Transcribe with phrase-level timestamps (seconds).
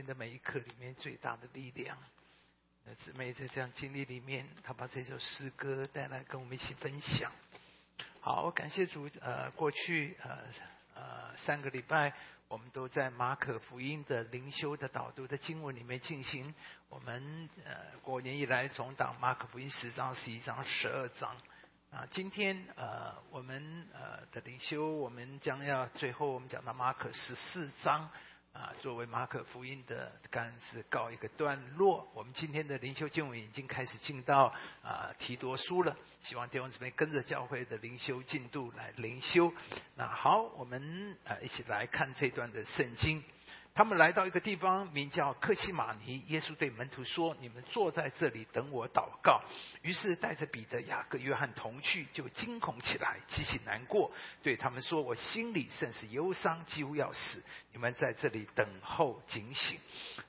[0.00, 1.94] 命的每一刻里面最大的力量。
[2.86, 7.30] 那姊妹在这样经历里面，她把这首诗歌带来跟我们一起分享。
[8.22, 9.10] 好，感谢主。
[9.20, 10.38] 呃，过去呃
[10.94, 12.14] 呃三个礼拜，
[12.48, 16.54] 我们都在马可福音的灵修的导读的经文里面进行。
[16.88, 21.36] 我们呃过年以来总讲马可福音十章、十一章、十二章。
[21.90, 28.08] 啊，今天呃，我们呃的灵修，我们将要最后我们讲到马可十四章
[28.52, 32.10] 啊，作为马可福音的干子告一个段落。
[32.14, 39.52] 我们今天的灵修经文已经开始进到啊提多书了，希望弟兄姊妹跟着教会的灵修进度来灵修。
[39.94, 43.22] 那好，我们呃一起来看这段的圣经。
[43.72, 46.24] 他们来到一个地方，名叫克西马尼。
[46.26, 49.40] 耶稣对门徒说：“你们坐在这里等我祷告。”
[49.82, 54.10] 于是带着彼得、雅各、约翰同去，就惊恐起来，极其难过，
[54.42, 57.42] 对他们说：“我心里甚是忧伤，几乎要死。
[57.72, 59.78] 你们在这里等候警醒。”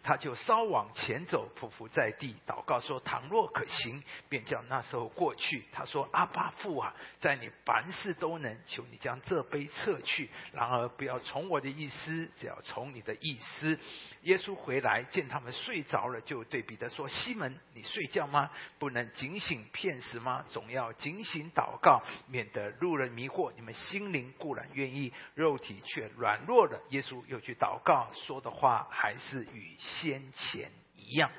[0.03, 10.27] 他就稍往前走，匍匐在地，祷告说：“倘若可行，便叫那时候过去。”他说：“阿爸父啊，在你凡事都能，求你将这杯撤去。
[10.53, 13.77] 然而不要从我的意思，只要从你的意。”思，
[14.23, 18.51] 耶稣回来见他们睡着了，就对彼得说：“西门，你睡觉吗？
[18.77, 20.45] 不能警醒片时吗？
[20.49, 23.51] 总要警醒祷告，免得路人迷惑。
[23.55, 31.31] 你们心灵固然愿意，肉体却软弱了。”耶稣又去祷告，说的话还是与先前一样。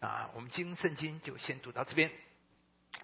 [0.00, 2.10] 啊，我们经圣经就先读到这边。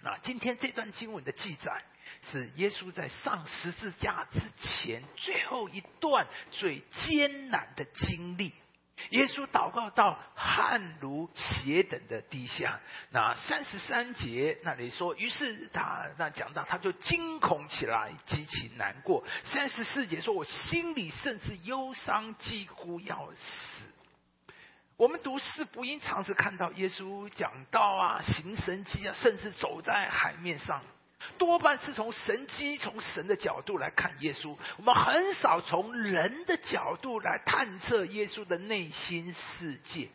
[0.02, 1.82] 那今天这段经文的记载。
[2.24, 8.52] 是耶稣在上十字架之前最后一段最艰难的经历。
[9.10, 12.80] 耶稣祷告到汗如血等的滴下。
[13.10, 19.24] 那三十三节那里说，于是他那讲到，他就惊恐起来，极其难过。
[19.44, 23.88] 三十四节说，我心里甚至忧伤，几乎要死。
[24.96, 30.80] 我们读四福音，常是看到耶稣讲道啊，行神迹啊，甚至走在海面上。
[31.38, 40.08] 多半是从神机、从神的角度来看耶稣，我们很少从人的角度来探测耶稣的内心世界。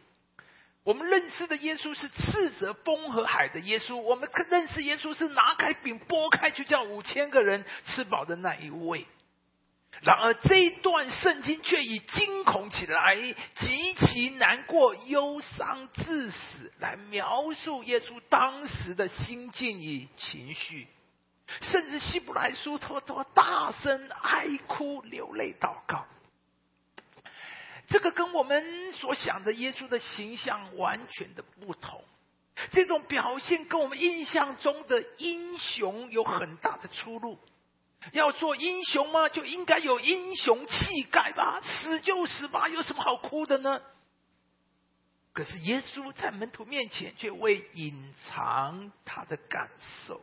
[0.84, 9.06] 我们认识的耶稣是斥责风和海的耶稣，我们认识耶稣是拿开饼拨开就叫五千个人吃饱的那一位。
[10.02, 13.18] 然而这一段圣经却以惊恐起来、
[13.56, 20.88] 极其难过、忧伤致死来描述耶稣当时的心境与情绪。
[21.62, 26.06] 甚至希伯来书托托大声哀哭流泪祷告，
[27.88, 32.04] 这个跟我们所想的耶稣的形象完全的不同。
[32.72, 37.38] 这种表现跟我们印象中的英雄有很大的出入。
[38.14, 39.28] 要做英雄吗？
[39.28, 43.82] 就应该有英雄气概吧，死就死吧，有什么好哭的呢？
[45.34, 49.70] 可是耶稣在门徒面前却未隐藏他的感
[50.06, 50.22] 受。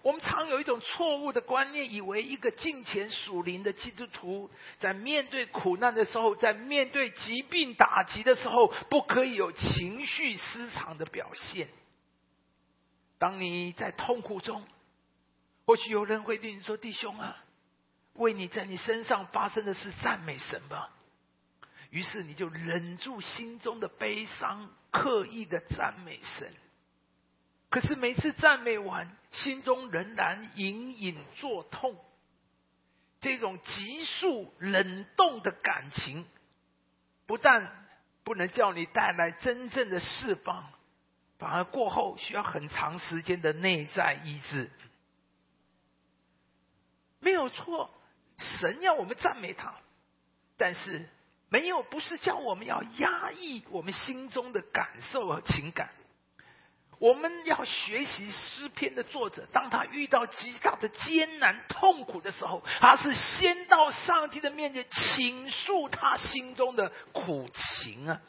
[0.00, 11.68] 我们常有一种错误的观念，以为一个敬虔属灵的基督徒，在面对苦难的时候，在面对疾病打击的时候，不可以有情绪失常的表现。
[13.18, 14.66] 当你在痛苦中，
[15.66, 17.36] 或许有人会对你说：“弟兄啊，
[18.14, 20.90] 为你在你身上发生的事赞美神吧。”
[21.90, 26.52] 于是你就忍住心中的悲伤，刻意的赞美神。
[27.70, 31.96] 可是每次赞美完，心中仍然隐隐作痛。
[33.20, 36.26] 这种急速冷冻的感情，
[37.26, 37.86] 不但
[38.24, 40.72] 不能叫你带来真正的释放，
[41.38, 44.70] 反而过后需要很长时间的内在医治。
[47.20, 47.94] 没有错，
[48.38, 49.72] 神要我们赞美他，
[50.56, 51.08] 但是
[51.48, 55.90] 没有不是叫我们要压抑我们心中的感受和情感。
[57.02, 68.20] 我们要学习诗篇的作者，当他遇到极大的艰难痛苦的时候，他是先到上帝的面前倾诉他心中的苦情啊，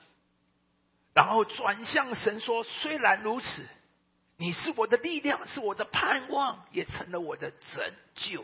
[1.14, 3.64] 然后转向神说：“虽然如此，
[4.38, 8.44] 你是我的力量，是我的盼望，也成了我的拯救。”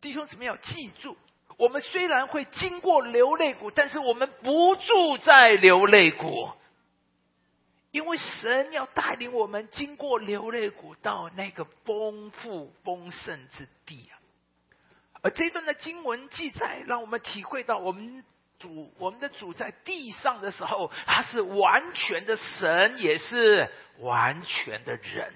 [0.00, 1.18] 弟兄姊妹要记住，
[1.58, 6.50] 我们虽然会经过流泪谷，但是我们不住在流泪谷。
[7.94, 14.18] 因为神要带领我们经过流泪谷到那个丰富丰盛之地啊，
[15.22, 18.24] 而这段的经文记载，让我们体会到我们
[18.58, 23.70] 主我们的主在地上的时候，他是完全的神，也是
[24.00, 25.32] 完全的人。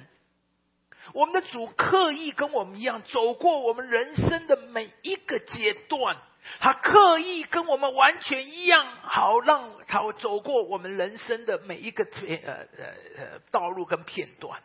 [1.13, 6.17] 我们的主刻意跟我们一样，走过我们人生的每一个阶段。
[6.61, 12.87] 他刻意跟我们完全一样，好让他走过我们人生的每一个片呃呃
[13.17, 14.61] 呃道路跟片段。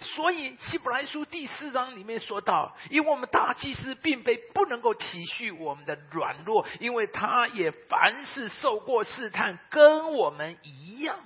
[0.00, 11.18] 所以希伯来书第四章里面说到，因为我们大祭司并非不能够体恤我们的软弱，因为他也凡事受过试探，跟我们一样。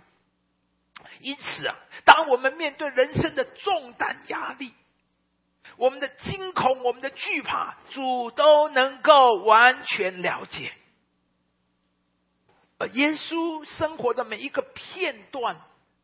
[1.21, 4.75] 因此啊，当我们面对人生的重担压力，
[5.77, 10.73] 我们的惊恐、我们的惧怕，主都能够完全了解。
[12.79, 15.57] 而耶稣生活的每一个片段，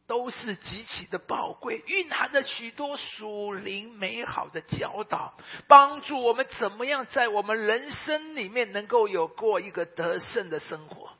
[0.06, 5.34] 都是极其的宝贵，蕴含着许多属灵美好的教导，
[5.66, 11.10] 帮助我们怎么样在我们人生里面能够有过一个得胜的生活。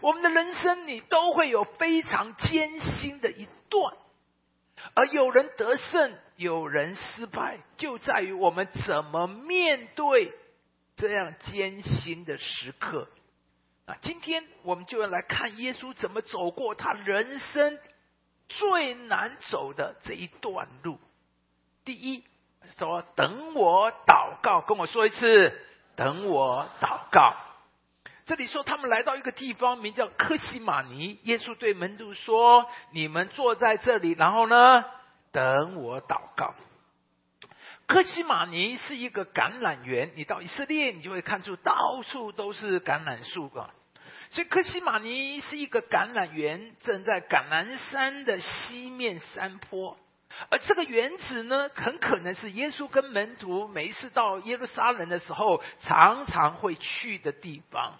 [0.00, 3.94] 我们的人生里都会有非常艰辛的一段。
[4.94, 10.32] 而有人得胜，有人失败，就在于我们怎么面对
[10.96, 13.08] 这样艰辛的时刻。
[13.86, 17.78] 啊，今天我们就要来看耶稣怎么走过他人生
[18.48, 20.98] 最难走的这一段路。
[21.84, 22.24] 第一，
[22.78, 25.52] 说等我祷告，跟我说一次，
[25.96, 27.34] 等我祷告。
[28.24, 31.18] 这里说，他们来到一个地方，名叫科西玛尼。
[31.24, 34.84] 耶稣对门徒说：“你们坐在这里，然后呢，
[35.32, 36.54] 等我祷告。”
[37.88, 43.70] 科西玛尼是一个橄榄园，你到以色列，你就会看出到处都是橄榄树啊。
[44.30, 49.98] 所以，科西玛尼是一个橄榄园，正在橄榄山的西面山坡。
[50.48, 57.98] 而这个园子呢，很可能是耶稣跟门徒每一次到耶路撒冷的时候，常常会去的地方。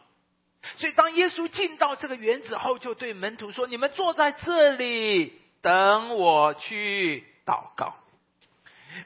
[0.78, 7.94] 所以，当耶稣进到这个园子后，就对门徒说：“你们坐在这里，等我去祷告。”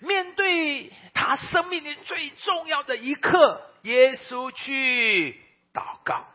[0.00, 5.40] 面对他生命里最重要的一刻，耶稣去
[5.72, 6.26] 祷告。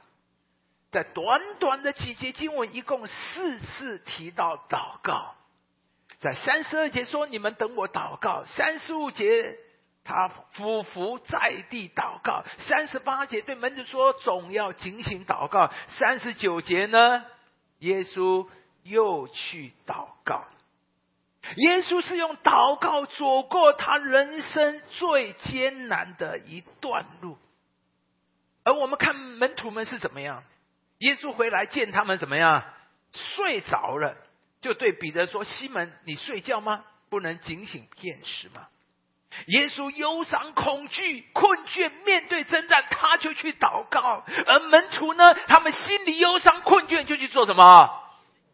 [0.91, 5.35] 在短短的几节经文，一共四次提到祷告。
[6.19, 9.57] 在三十二节说：“你们等我祷告。”三十五节。
[10.03, 17.23] 他俯伏在地祷告，三十八节对门徒说：“总要警醒祷告。”三十九节呢，
[17.77, 18.47] 耶稣
[18.83, 20.45] 又去祷告。
[21.55, 27.37] 耶稣是用祷告走过他人生最艰难的一段路，
[28.63, 30.43] 而我们看门徒们是怎么样？
[30.99, 32.63] 耶稣回来见他们怎么样？
[33.11, 34.15] 睡着了，
[34.61, 36.85] 就对彼得说：“西门，你睡觉吗？
[37.09, 38.67] 不能警醒片时吗？”
[39.47, 48.00] 耶稣忧伤、恐惧、困倦，面对征战，他就去祷告；而门徒呢，他们心里忧伤、困倦，就去做什么？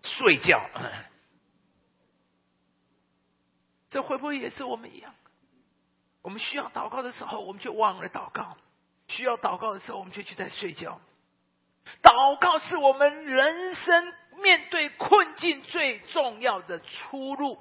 [0.07, 0.61] 睡觉。
[3.89, 5.13] 这会不会也是我们一样？
[6.21, 8.57] 我们需要祷告的时候，我们就忘了祷告；
[9.07, 10.99] 需要祷告的时候，我们就去在睡觉。
[12.01, 17.59] 祷告是我们人生面对困境最重要的出路。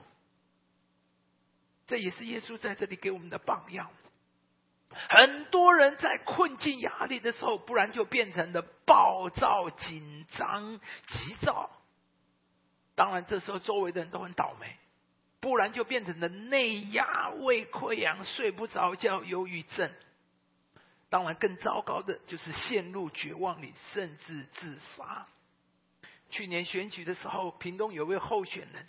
[1.86, 3.88] 这也是耶稣在这里给我们的榜样。
[4.90, 11.70] 很多人在困境、压力的时候，不然就变成了暴躁、紧张、急躁。
[12.96, 14.76] 当然，这时候周围的人都很倒霉，
[15.38, 19.88] 不然就变成了内压、胃溃疡、睡不着觉、忧郁症。
[21.08, 25.26] 当然，更糟糕的就是陷入绝望里，甚至自杀。
[26.30, 28.86] 去年选举的时候，屏东有位候选人。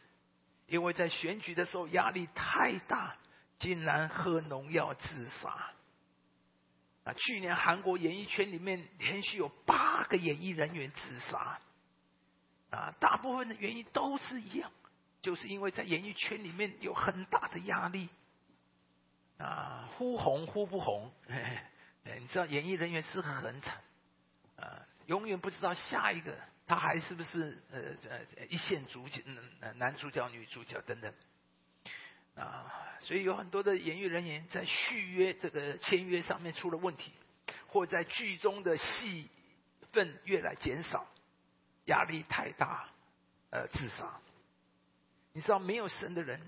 [0.68, 3.16] 因为在选举的时候压力太大，
[3.58, 5.50] 竟然喝农药自杀。
[7.06, 11.58] 啊，去年韩国演艺圈里面连续有八个演艺人员自杀。
[12.70, 14.72] 啊，大部分的原因都是一样，
[15.22, 18.10] 就是因为在演艺圈里面有很大的压力。
[19.38, 21.12] 啊，忽红忽不红，
[22.04, 23.82] 你知道演艺人员是很惨，
[24.56, 26.36] 啊，永远不知道下一个。
[26.66, 29.24] 他还是不是呃呃一线主角
[29.76, 31.14] 男主角女主角等等
[32.36, 32.66] 啊？
[33.00, 37.14] 所以有很多的演艺人员在续约这个签约上面出了问题，
[37.68, 39.30] 或在剧中的戏
[39.94, 41.08] 份越来减少，
[41.88, 42.88] 压力太大，
[43.50, 44.20] 呃自杀。
[45.34, 46.39] 你知道没有神的人，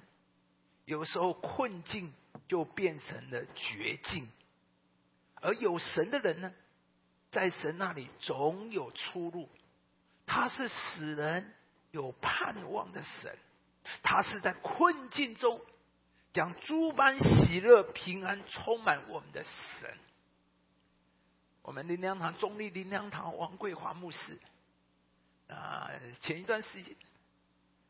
[0.86, 2.14] 有时候困境
[2.48, 4.28] 就变成了绝境，
[5.36, 6.52] 而有神的人呢，
[7.30, 9.50] 在神那里总有出路。
[10.26, 11.54] 他是使人
[11.92, 13.36] 有盼望的神，
[14.04, 15.60] 他是在困境中
[16.34, 19.98] 将诸般喜乐平安充满我们的神。
[21.62, 24.38] 我们林良堂中立林良堂王桂华牧师
[25.50, 25.92] 啊，
[26.22, 26.96] 前一段时间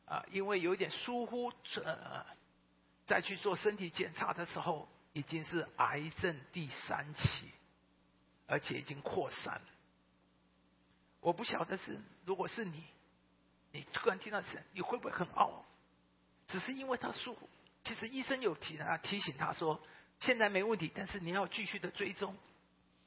[0.06, 1.52] 啊，因为有点疏忽，
[1.84, 2.26] 呃，
[3.06, 7.52] 再去做身体检查的时候，已经是癌症第三期，
[8.48, 9.62] 而且已经扩散。
[11.20, 12.84] 我不晓得是，如果是你，
[13.72, 15.52] 你突然听到神，你会不会很懊？
[16.48, 17.50] 只是因为他疏忽。
[17.84, 19.82] 其实医生有提他提醒他说，
[20.20, 22.36] 现在没问题，但是你要继续的追踪。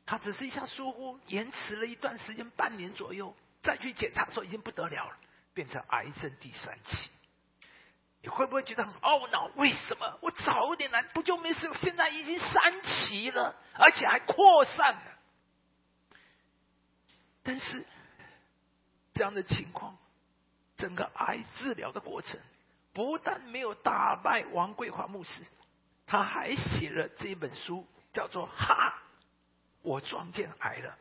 [0.05, 5.17] 他只是一下疏忽，延迟了一段时间，半年左右，再去检查说已经不得了了，
[5.55, 7.09] 变成癌症第三期。
[8.21, 9.51] 你会不会觉得很懊恼？
[9.57, 11.73] 为什么我早一点来不就没事？
[11.75, 15.03] 现在已经三期了，而且还扩散了。
[17.43, 17.85] 但是
[19.15, 19.99] 这样的情况，
[20.77, 22.39] 整个癌治疗的过程，
[22.93, 25.45] 不但没有打败王桂华牧师，
[26.07, 28.95] 他还写了这本书，叫做《哈》。
[29.83, 30.97] 我撞见癌了，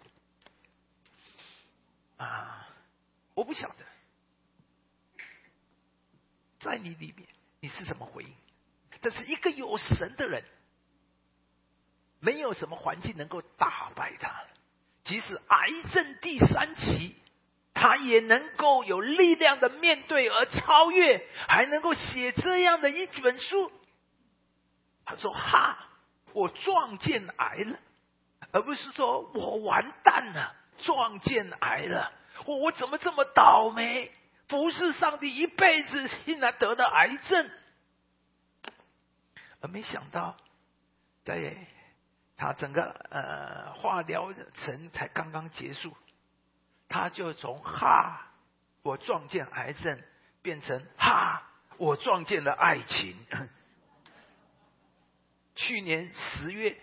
[2.21, 2.67] 啊！
[3.33, 3.85] 我不晓得，
[6.59, 7.27] 在你里面
[7.59, 8.33] 你是什么回应？
[9.01, 10.43] 但是一个有神的人，
[12.19, 14.31] 没有什么环境能够打败他。
[15.03, 17.15] 即使癌症第三期，
[17.73, 23.71] 他也能够有力量的面对而超越，还能够写这样的一本书。
[25.05, 25.79] 他说：“哈，
[26.33, 27.79] 我撞见癌了。”
[28.53, 32.11] 而不是说我完蛋了，撞见癌了，
[32.45, 34.11] 我我怎么这么倒霉？
[34.47, 37.49] 不是上帝一辈子竟然得了癌症，
[39.61, 40.35] 而没想到，
[41.23, 41.55] 在
[42.35, 45.95] 他整个呃化疗程才刚刚结束，
[46.89, 48.27] 他就从哈
[48.81, 50.01] 我撞见癌症
[50.41, 51.43] 变成哈
[51.77, 53.15] 我撞见了爱情。
[55.55, 56.77] 去年十月。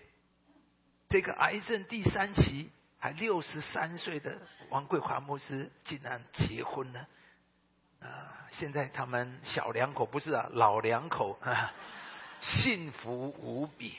[1.11, 4.37] 这个癌症第三期，还六十三岁的
[4.69, 7.07] 王桂华牧师竟然结婚了，
[8.01, 8.45] 啊！
[8.51, 11.73] 现在他们小两口不是啊， 老两口啊，
[12.41, 13.95] 幸福无比。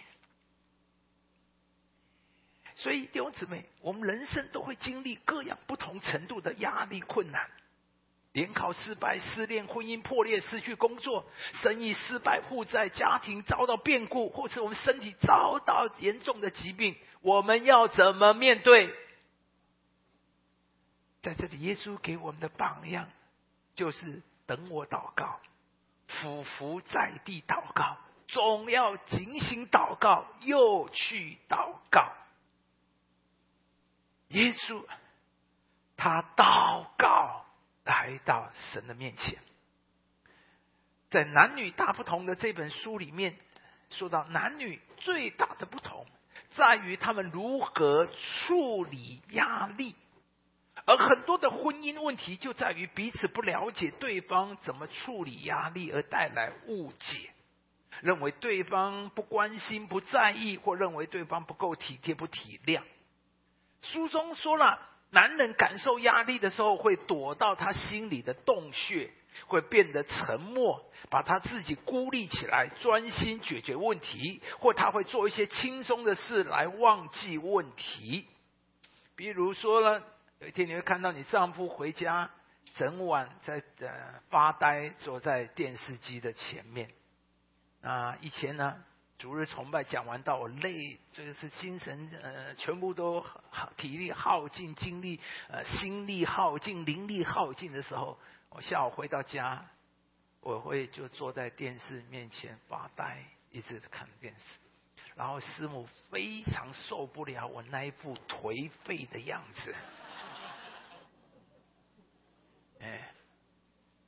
[2.76, 7.48] 所以弟兄姊妹，我们人生都会经历各样不同程度的压力困难。
[8.32, 18.94] 联考失败、失恋、婚姻破裂、失去工作、生意失败、负债、家庭遭到变故，或是我们身体遭到严重的疾病，我们要怎么面对？
[21.22, 23.10] 在这里，耶稣给我们的榜样
[23.74, 25.40] 就是等我祷告，
[26.06, 27.96] 俯伏在地祷告，
[28.28, 32.12] 总要警醒祷告，又去祷告。
[34.28, 34.84] 耶稣
[35.96, 37.44] 他祷告。
[37.84, 39.38] 来到神的面前，
[41.10, 43.36] 在男女大不同的这本书里面，
[43.88, 46.06] 说到男女最大的不同
[46.50, 49.96] 在于他们如何处理压力，
[50.84, 57.30] 而很多的婚姻问题就在于彼此不了解对方怎么处理压力，而带来误解，
[58.02, 62.82] 认为对方不关心、不在意，或认为对方不够体贴、不体谅。
[63.80, 64.89] 书中说了。
[65.10, 69.10] 男人感受压力的时候，会躲到他心里的洞穴，
[69.46, 78.26] 会变得沉默，把他自己孤立起来，专心解决问题，或他会做一些轻松的事来忘记问题。
[79.16, 80.02] 比如说呢，
[80.38, 82.30] 有一天你会看到你丈夫回家，
[82.74, 86.88] 整晚在呃发呆，坐在电视机的前面。
[87.82, 88.84] 啊，以前呢。
[89.20, 93.22] 逐日崇拜讲完到我累，这个是精神呃全部都
[93.76, 99.66] 体力耗尽，精力呃心力耗尽，灵力耗尽的时候，我下午回到家，
[100.40, 104.44] 我会就坐在电视面前发呆，一直看电视。
[105.14, 109.74] 然后师母非常受不了我那一副颓废的样子，
[112.80, 113.12] 哎，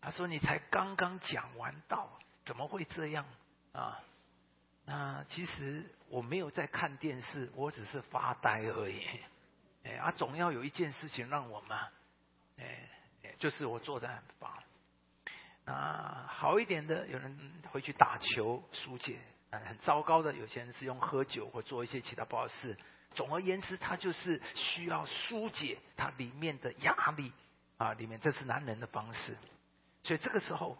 [0.00, 3.26] 他说你才刚刚讲完道，怎么会这样
[3.72, 4.00] 啊？
[4.84, 9.00] 那其实我没有在看电视，我只是发呆而已。
[9.84, 11.88] 哎，啊，总要有一件事情让我嘛，
[12.58, 12.88] 哎，
[13.38, 14.62] 就是我坐在发。
[15.64, 17.38] 啊，好一点的，有人
[17.70, 19.14] 回去打球疏解；，
[19.50, 22.76] 啊很糟糕的，有些人是用喝酒或做一些其他不好事。
[23.14, 27.32] 总而言之，他就是需要疏解他里面的压力
[27.78, 29.36] 啊，里面这是男人的方式。
[30.02, 30.76] 所以这个时候。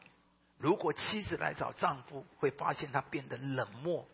[0.63, 4.07] 如果妻子来找丈夫，会发现他变得冷漠、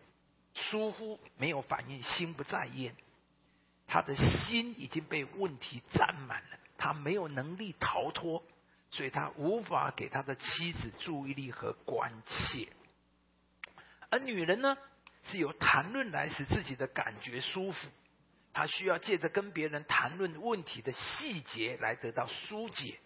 [0.54, 2.96] 疏忽、没有反应、心不在焉。
[3.86, 8.42] 他的心已经被问题占满了，他没有能力逃脱，
[8.90, 12.66] 所以他无法给他的妻子注意力和关切。
[14.08, 14.74] 而女人呢，
[15.24, 17.88] 是由谈论来使自己的感觉舒服，
[18.54, 22.98] 她需要借着跟别人谈论问题的细节来得到疏解。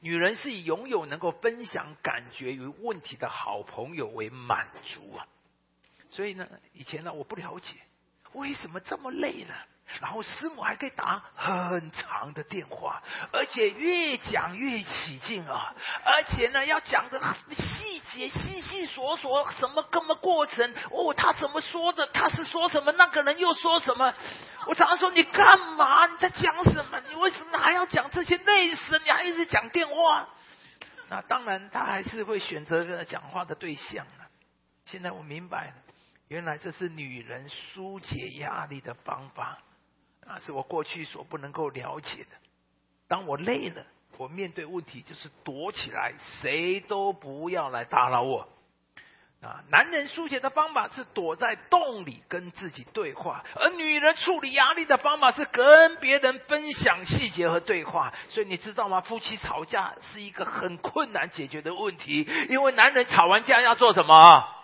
[0.00, 5.26] 女人是以拥有能够分享感觉与问题的好朋友为满足啊，
[6.10, 7.74] 所以呢，以前呢我不了解
[8.32, 9.54] 为什么这么累呢，
[10.00, 13.02] 然后师母还可以打很长的电话，
[13.32, 15.74] 而且越讲越起劲啊！
[16.04, 22.06] 而且呢，要讲的很细节细细琐琐，什么什么过程哦，他怎么说的？
[22.08, 22.92] 他是说什么？
[22.92, 24.12] 那个人又说什么？
[24.66, 26.06] 我常常说你干嘛？
[26.06, 27.00] 你在讲什么？
[27.08, 28.36] 你为什么还要讲这些？
[28.38, 30.28] 累死你还一直讲电话？
[31.08, 34.26] 那当然，他还是会选择个讲话的对象了。
[34.84, 35.74] 现在我明白了，
[36.28, 39.58] 原来这是女人疏解压力的方法。
[40.26, 42.36] 啊是我过去所不能够了解的。
[43.06, 43.86] 当我累了，
[44.18, 48.48] 我面对问题就是躲起来，谁都不要来打扰我。
[49.40, 58.12] 啊，男人疏解的方法是躲在洞里跟自己对话，而女人处理压力的方法是跟别人分享细节和对话。
[58.28, 59.00] 所以你知道吗？
[59.00, 64.57] 夫妻吵架是一个很困难解决的问题，因为男人吵完架要做什么？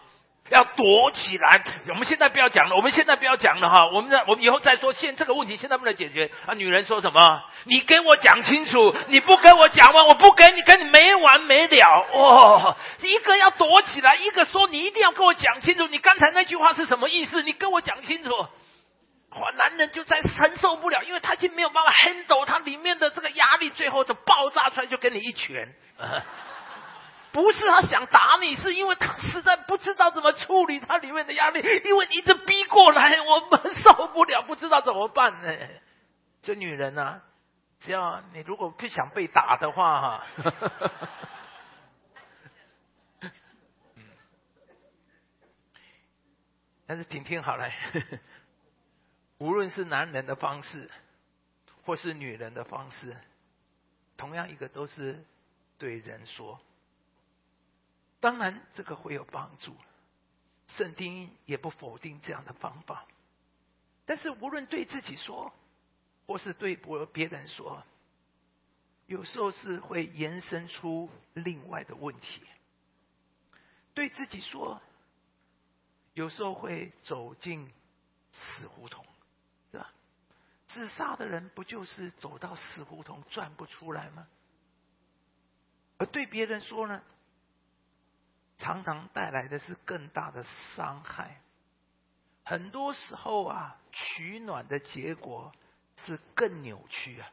[0.50, 4.92] 要躲起来，我们现在不要讲了，我们现在不要讲了哈，我们我们以后再说。
[4.92, 6.54] 现这个问题现在不能解决啊！
[6.54, 7.42] 女人说什么？
[7.64, 12.76] 你跟我讲清楚，你不跟我讲完，我不跟你跟你没完没了哦。
[13.00, 17.42] 一个要躲起来，一个说你一定要跟我讲清楚，你刚才那句话是什么意思？
[17.42, 18.30] 你跟我讲清楚。
[18.36, 25.74] 哇，男人就在承受不了，因为他已经没有办法 handle 他里面的这个压力，最后就爆炸出来，就给你一拳。
[27.34, 35.52] 不是他想打你，是因为他实在不知道怎么处理他里面的压力，因为你一直逼过来，我们受不了，不知道怎么办呢？
[36.42, 37.20] 这女人啊，
[37.80, 40.24] 只要你如果不想被打的话，哈，
[46.86, 47.68] 但是听听好了，
[49.38, 50.88] 无论是男人的方式，
[51.84, 53.16] 或是女人的方式，
[54.16, 55.24] 同样一个都是
[55.78, 56.60] 对人说。
[58.24, 59.76] 当然，这个会有帮助。
[60.66, 63.04] 圣经也不否定这样的方法。
[64.06, 65.52] 但是，无论对自己说，
[66.26, 67.84] 或是对别别人说，
[69.04, 72.40] 有时候是会延伸出另外的问题。
[73.92, 74.80] 对自己说，
[76.14, 77.70] 有时候会走进
[78.32, 79.04] 死胡同，
[79.70, 79.92] 对吧？
[80.66, 84.26] 自杀的人不就是走到死胡同转不出来吗？
[85.98, 87.02] 而对别人说呢？
[88.58, 90.44] 常常带来的是更大的
[90.76, 91.40] 伤害。
[92.44, 95.52] 很多时候啊，取暖的结果
[95.96, 97.30] 是更扭曲啊，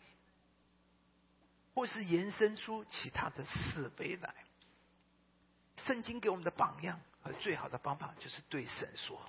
[1.73, 4.33] 或是延伸出其他的是非来。
[5.77, 9.21] 圣经给我们的榜样和最好的方法，就是对神说，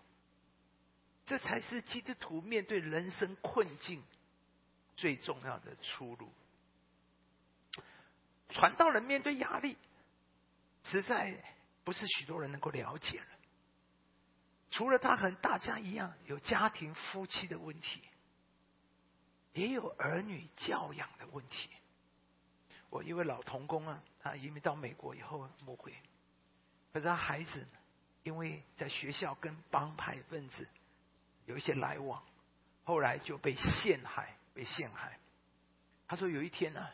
[1.26, 4.02] 这才是基督徒面对人生困境
[4.96, 6.32] 最重要的出路。
[8.50, 9.76] 传道人面对压力，
[10.84, 11.42] 实在。
[11.84, 13.26] 不是许多人能够了解了。
[14.70, 18.00] 除了他和大家一样有家庭夫妻的问题，
[19.52, 21.68] 也有儿女教养的问题。
[22.88, 25.94] 我一位老童工啊，他移民到美国以后不会，
[26.92, 27.66] 可是他孩子
[28.22, 30.68] 因为在学校跟帮派分子
[31.46, 32.22] 有一些来往，
[32.84, 35.18] 后来就被陷害，被陷害。
[36.06, 36.88] 他说有一天呢。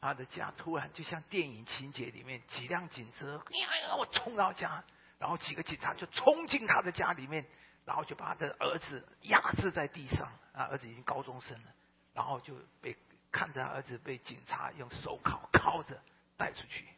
[0.00, 4.82] 他的家突然就像电影情节里面几辆警车，呀呀，我冲到家，
[5.18, 7.44] 然后几个警察就冲进他的家里面，
[7.84, 10.26] 然后就把他的儿子压制在地上。
[10.52, 11.72] 啊，儿子已经高中生了，
[12.14, 12.96] 然后就被
[13.30, 16.00] 看着儿子被警察用手铐铐着
[16.36, 16.88] 带出去。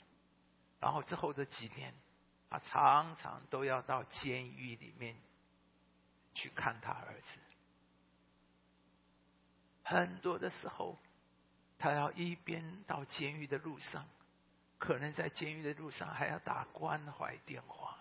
[0.78, 1.92] 然后之后的几年，
[2.48, 5.16] 他常常都要到监狱里面
[6.34, 7.40] 去看他儿子。
[9.82, 10.96] 很多的时候。
[11.82, 14.06] 他要一边到监狱的路上，
[14.78, 17.98] 可能在监狱的路上还要打关怀电话，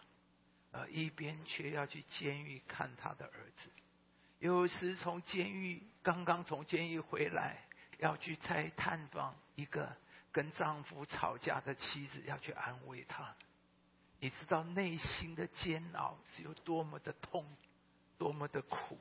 [0.69, 3.71] 呃，一边却要去监狱看他的儿子。
[4.37, 7.57] 有时从监狱刚刚从监狱回来，
[7.97, 9.91] 要去再探访一个
[10.31, 13.35] 跟丈夫吵架的妻子，要去安慰他。
[14.19, 17.43] 你知道内心的煎熬是有多么的痛，
[18.19, 18.99] 多么的苦。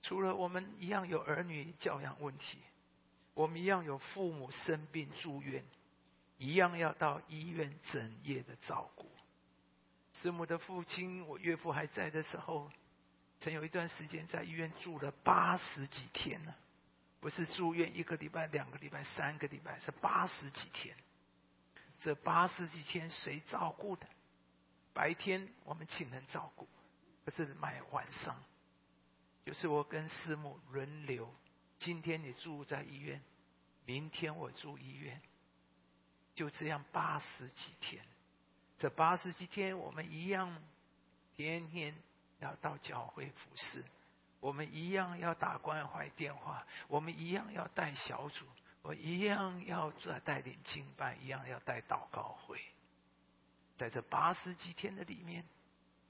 [0.00, 2.58] 除了我们一样有儿女教养问题。
[3.34, 5.64] 我们一样有父母生病住院，
[6.38, 9.10] 一样要到医院整夜的照顾。
[10.12, 12.70] 师母的父亲，我岳父还在的时候，
[13.38, 16.54] 曾有一段时间在医院住了八十几天呢。
[17.20, 20.96] 不是住院一个礼拜、两个礼拜、三个礼拜，是八十几天。
[22.00, 24.06] 这八十几天谁照顾的？
[24.94, 26.66] 白天我们请人照顾，
[27.24, 28.34] 可是买晚上，
[29.44, 31.32] 就是我跟师母轮流。
[31.80, 33.20] 今天你住在医院，
[33.86, 35.20] 明天我住医院，
[36.34, 38.04] 就这样八十几天。
[38.78, 40.62] 这八十几天，我们一样
[41.36, 41.94] 天天
[42.38, 43.82] 要到教会服侍，
[44.40, 48.44] 我们一样要打关怀电话，我们一样要带小组，
[48.82, 52.60] 我一样要再带领敬拜，一样要带祷告会。
[53.78, 55.46] 在这八十几天的里面，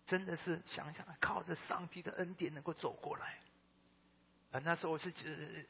[0.04, 3.38] 真的是想想靠着上帝的恩典能够走过来。
[4.52, 5.10] 啊，那时候我是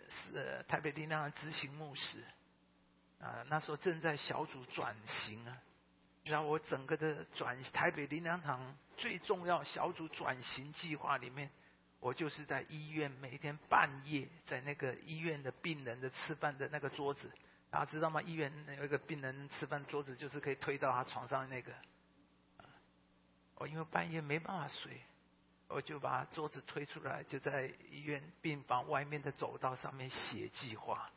[0.09, 2.25] 是台北力量执行牧师，
[3.21, 5.57] 啊，那时候正在小组转型啊，
[6.25, 11.51] 然后我整个的转台北力量堂最重要小组转型计划里面。
[12.03, 17.31] 我就是在医院每天半夜在那个医院的病人的吃饭的那个桌子，
[17.69, 18.23] 大家知道吗？
[18.23, 21.71] 医院有一个病人吃饭桌子，就是可以推到他床上那个。
[23.57, 24.99] 我因为半夜没办法睡，
[25.73, 31.09] 我就把桌子推出来，就在医院病房外面的走道上面写计划。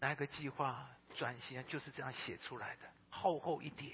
[0.00, 3.92] 那个计划转型就是这样写出来的，厚厚一叠。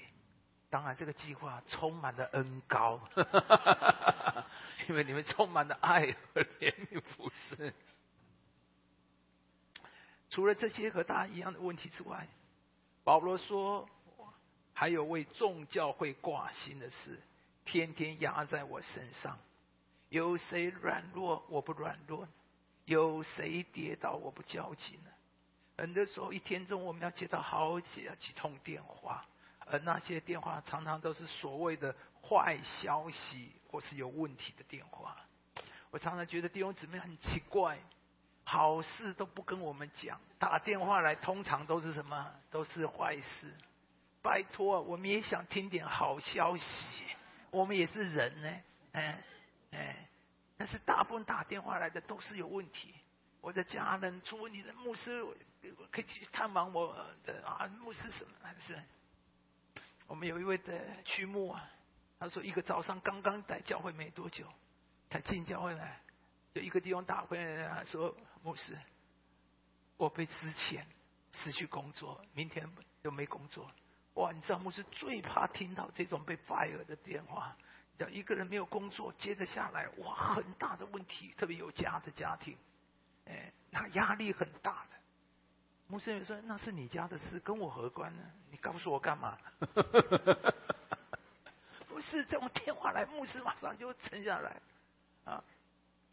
[0.69, 2.99] 当然，这个计划充满了恩高。
[4.89, 7.73] 因为你们充满了爱和怜悯不是。
[10.29, 12.27] 除了这些和大家一样的问题之外，
[13.03, 13.87] 保罗说
[14.73, 17.19] 还有为众教会挂心的事，
[17.63, 19.37] 天天压在我身上。
[20.09, 22.27] 有谁软弱，我不软弱；
[22.85, 25.11] 有谁跌倒，我不焦急呢？
[25.77, 29.25] 很多时候，一天中我们要接到好几几通电话，
[29.65, 33.51] 而那些电话常常都是所谓的坏消息。
[33.69, 35.17] 或是有问题的电话，
[35.91, 37.77] 我常常觉得弟兄姊妹很奇怪，
[38.45, 42.31] 好事都不跟我们讲，打电话来通常都是什么？
[42.49, 43.53] 都是坏事。
[44.21, 47.03] 拜托，我们也想听点好消息，
[47.51, 48.61] 我们也是人呢，
[48.93, 49.21] 哎
[49.71, 50.09] 哎，
[50.57, 52.93] 但是大部分打电话来的都是有问题。
[53.41, 55.23] 我的家人出问题的牧师，
[55.91, 58.81] 可以去探望我的啊，牧师什么还是？
[60.07, 61.69] 我们有一位的曲牧啊。
[62.19, 64.47] 他说：“一个早上刚刚来教会没多久，
[65.07, 66.01] 他进教会来，
[66.51, 68.75] 就一个地方打回来，说牧师，
[69.97, 70.83] 我被之前
[71.31, 72.67] 失去工作，明天
[73.03, 73.69] 就没工作。
[74.15, 74.31] 哇！
[74.31, 77.55] 你知道牧师最怕听到这种被 fire 的电话，
[77.97, 82.57] 叫一个人没有工作，接着下来，哇，很大的问题，特别有家的家庭，
[83.25, 84.97] 哎，那压力很大的。
[85.87, 88.23] 牧师也说那是你家的事，跟我何关呢？
[88.51, 89.37] 你告诉我干嘛？”
[91.87, 94.61] 不是这种电话来，牧师马上就沉下来，
[95.25, 95.43] 啊，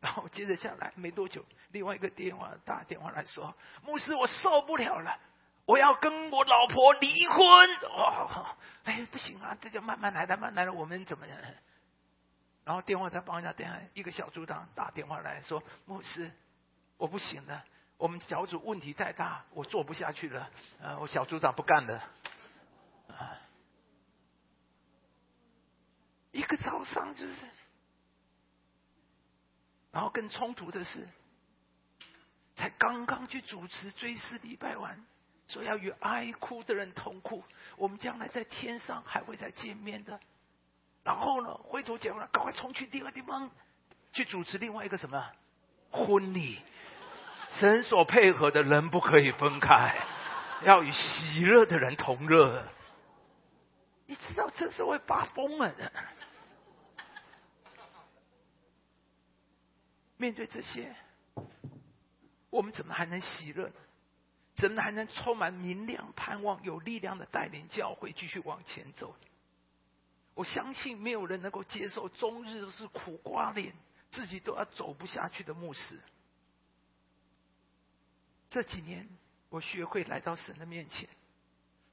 [0.00, 5.18] 然后接着下来没多久，另外一个电话打电话来说，牧师我受不了了，
[5.66, 7.74] 我要跟我老婆离婚。
[7.82, 11.36] 哦，哎，不行啊，这就慢慢来的，慢慢来的，我们怎么样？
[12.64, 16.31] 然后电话再帮一下，电话一个小组长打电话来说，牧师
[16.96, 17.64] 我不行了，
[17.98, 20.50] 我们小组问题太大，我做不下去了，
[20.81, 22.03] 呃，我小组长不干了，
[23.09, 23.38] 啊。
[26.33, 27.35] 一个早上就是，
[29.92, 31.07] 然后更冲突的是，
[32.57, 35.05] 才刚刚去主持追思礼拜完，
[35.46, 37.44] 说要与爱哭的人同哭，
[37.77, 40.18] 我们将来在天上还会再见面的。
[41.04, 43.50] 然后呢，回头讲了，赶快冲去第二个地方
[44.12, 45.30] 去主持另外一个什么
[45.90, 46.60] 婚礼。
[47.50, 49.94] 神所配合的人不可以分开，
[50.62, 52.66] 要与喜乐的人同乐。
[54.06, 55.92] 你知道这是会发疯了的。
[60.16, 60.94] 面对这些，
[62.50, 63.70] 我们怎么还能喜乐？
[64.56, 69.14] 怎么还能充满明亮、盼望、有力量的带领教会继续往前走？
[70.34, 73.72] 我相信没有人能够接受终日都是苦瓜脸、
[74.10, 76.00] 自己都要走不下去的牧师。
[78.50, 79.08] 这几年，
[79.48, 81.08] 我学会来到神的面前，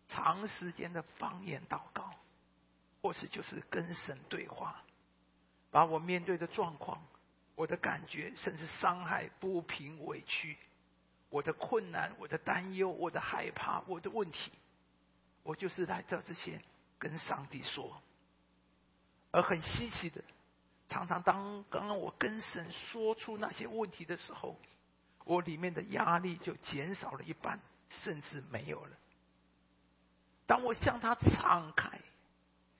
[0.07, 2.13] 长时间的方言祷告，
[3.01, 4.83] 或是就是跟神对话，
[5.69, 7.01] 把我面对的状况。
[7.55, 10.57] 我的感觉，甚至伤害、不平、委屈，
[11.29, 14.51] 我的困难、我的担忧、我的害怕、我的问题，
[15.43, 16.59] 我就是来到这些
[16.97, 18.01] 跟上帝说。
[19.31, 20.21] 而很稀奇的，
[20.89, 24.59] 常常当刚刚我跟神说出那些问题的时候，
[25.23, 28.97] 我里面的压力就减少了一半，甚至没有了。
[30.45, 31.99] 当我向他敞开，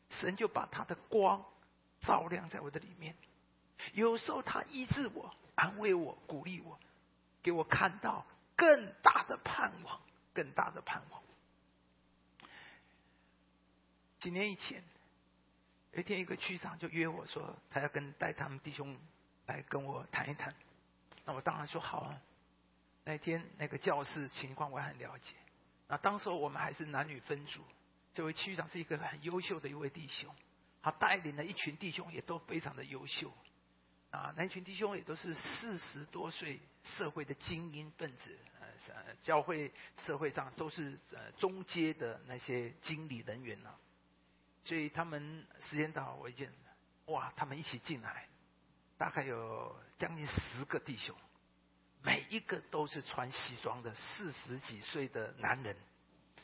[0.09, 1.45] 神就把他的光
[2.01, 3.15] 照亮在我的里面。
[3.93, 6.77] 有时候他医治我、安慰我、鼓励我，
[7.41, 8.25] 给我看到
[8.57, 10.01] 更大的盼望、
[10.33, 11.21] 更大的盼望。
[14.19, 14.83] 几年以前，
[15.93, 18.97] 有一天一个区长就约我说，他要跟带他们弟兄
[19.47, 20.55] 来跟我谈一谈。
[21.25, 22.21] 那我当然说好啊。
[23.03, 25.33] 那天那个教室情况我很了解。
[25.87, 27.61] 那当时我们还是男女分组，
[28.13, 30.33] 这位区长是一个很优秀的一位弟兄，
[30.81, 33.33] 他带领了一群弟兄也都非常的优秀。
[34.11, 43.77] 啊，那群弟兄也都是四十多岁社会的精英分子，呃，教会社会上都是呃中阶的那些经理人员了。
[44.63, 46.51] 所以他们时间到，我一见，
[47.05, 48.27] 哇，他们一起进来，
[48.97, 51.15] 大概有将近十个弟兄，
[52.01, 55.75] 每一个都是穿西装的四十几岁的男人。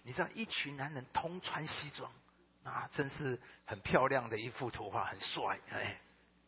[0.03, 2.11] 你知道，一群男人通穿西装，
[2.63, 5.99] 啊，真是很漂亮的一幅图画，很帅，哎。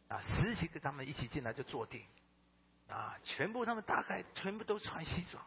[0.10, 2.04] 啊，十几个他们一起进来就坐定，
[2.88, 5.46] 啊，全部他们大概全部都穿西装，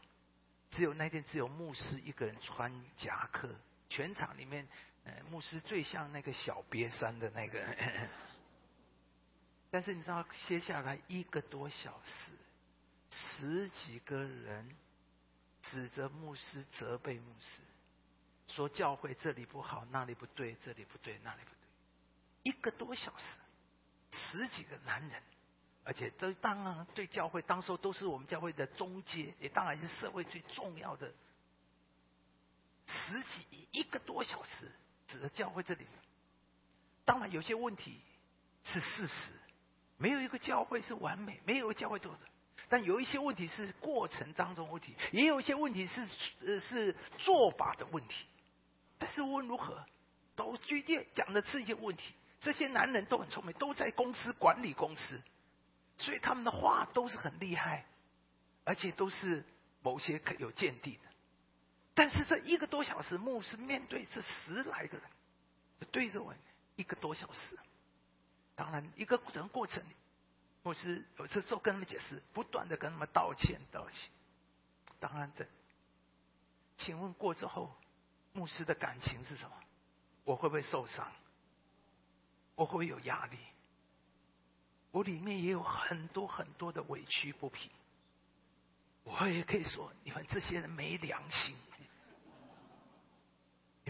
[0.71, 3.53] 只有那天只有牧师一个人穿夹克，
[3.89, 4.69] 全场里面，
[5.05, 7.65] 哎，牧师最像那个小瘪三的那个，
[9.71, 12.31] 但是你知道，接下来一个多小时，
[13.11, 14.77] 十几个人
[15.63, 17.61] 指着牧师责备牧师，
[18.49, 23.39] 说教会这里不好，那里不对，这里不对，那里不对，一个多小时。
[24.15, 25.23] 十几个男人，
[25.85, 31.11] 而且都当然对教会，当时都是我们教会的中介，也当然是社会最重要的。
[32.87, 34.71] 十几一个多小时，
[35.13, 35.87] 指着教会这里，
[37.05, 38.01] 当然有些问题
[38.65, 39.33] 是事实，
[39.99, 42.19] 没有一个教会是完美，没有一个教会做的。
[42.71, 46.09] 但有一些问题是过程当中问题，也有一些问题是
[46.47, 48.25] 呃是做法的问题。
[48.97, 49.85] 但是无论如何，
[50.35, 52.15] 都决定讲的是一些问题。
[52.41, 55.21] 这些男人都很聪明，都在公司管理公司，
[55.99, 57.85] 所以他们的话都是很厉害，
[58.65, 59.45] 而且都是
[59.83, 61.12] 某些可有见地的。
[61.95, 65.07] 但是这一个多小时，牧师面对这十来个人，
[65.91, 66.35] 对着我
[66.77, 67.59] 一个多小时。
[68.55, 69.83] 当然，一个整个过程，
[70.63, 74.11] 牧师有时候跟他们解释，不断的跟他们道歉道歉。
[74.99, 75.47] 当然，这，
[76.79, 77.75] 请问过之后，
[78.33, 79.57] 牧师的感情是什么？
[80.25, 81.11] 我会不会受伤？
[82.55, 83.39] 我会不会有压力，
[84.93, 87.71] 我里面也有很多很多的委屈不平。
[89.05, 91.57] 我也可以说，你们这些人没良心，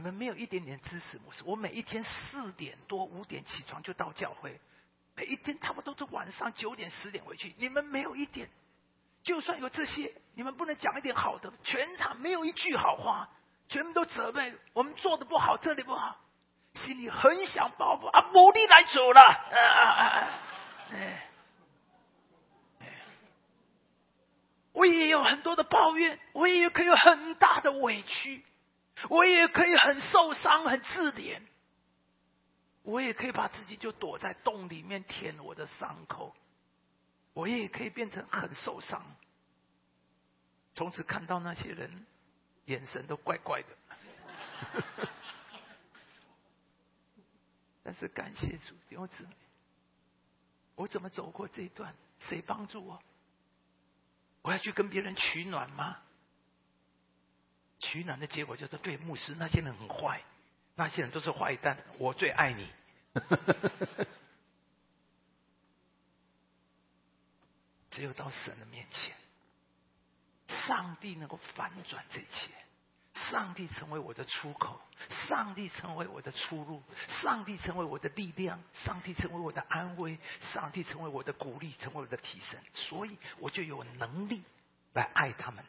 [0.03, 1.45] 你们没有一点点知识模式。
[1.47, 4.61] 我每一天四点多五点起床就到教会，
[5.15, 7.55] 每一天差不多都是晚上九点十点回去。
[7.57, 8.51] 你们没有一点，
[9.23, 13.29] 就算有这些，你们不能讲一点好的，全场没有一句好话，
[13.69, 16.19] 全部都责备我们做的不好，这里不好。
[16.75, 18.29] 心里很想报复啊！
[18.33, 19.21] 魔力来走了，
[20.91, 21.29] 哎，
[24.73, 28.43] 我也有很多的抱怨，我也可以有很大的委屈，
[29.09, 31.43] 我也可以很受伤、很自怜，
[32.83, 36.35] 我也可以把自己就躲在洞里面舔我的伤口，
[37.33, 39.03] 我也可以变成很受伤，
[40.75, 42.07] 从此看到那些人
[42.67, 43.69] 眼神都怪怪的。
[47.83, 49.31] 但是感谢主，弟兄姊妹，
[50.77, 51.95] 我怎么走过这一段？
[52.21, 53.03] 谁帮助我？
[54.43, 55.99] 我要去跟别人取暖吗？
[57.83, 60.23] 取暖的结果就是对牧师那些人很坏，
[60.77, 61.77] 那些人都是坏蛋。
[61.99, 62.71] 我最爱你，
[67.91, 69.15] 只有到神的面前，
[70.67, 72.53] 上帝能够反转这一切。
[73.15, 74.81] 上帝成为我的出口，
[75.29, 76.83] 上帝成为我的出路，
[77.21, 84.43] 上帝成为我的力量，上帝成为我的安慰，上帝成为我的鼓励，成为我的提升，所以我就有能力
[84.95, 85.63] 来爱他们。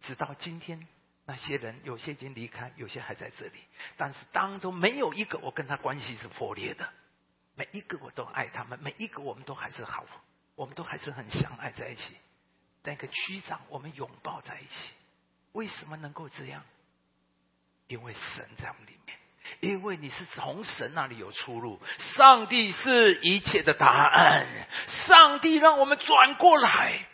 [0.00, 0.88] 直到今天，
[1.32, 3.52] 那些人有些已经离开，有些还在这里，
[3.96, 6.86] 但是当中没有一个我跟他关系是破裂的，
[7.54, 10.04] 每一个我都爱他们，每一个我们都还是好，
[10.56, 12.14] 我们都还是很相爱在一起。
[12.82, 14.90] 那个区长，我们拥抱在一起。
[15.52, 16.62] 为什么能够这样？
[17.86, 19.18] 因为神在我们里面，
[19.60, 21.80] 因为你是从神那里有出路。
[21.98, 24.68] 上帝是一切的答案，
[25.06, 27.08] 上帝让我们转过来。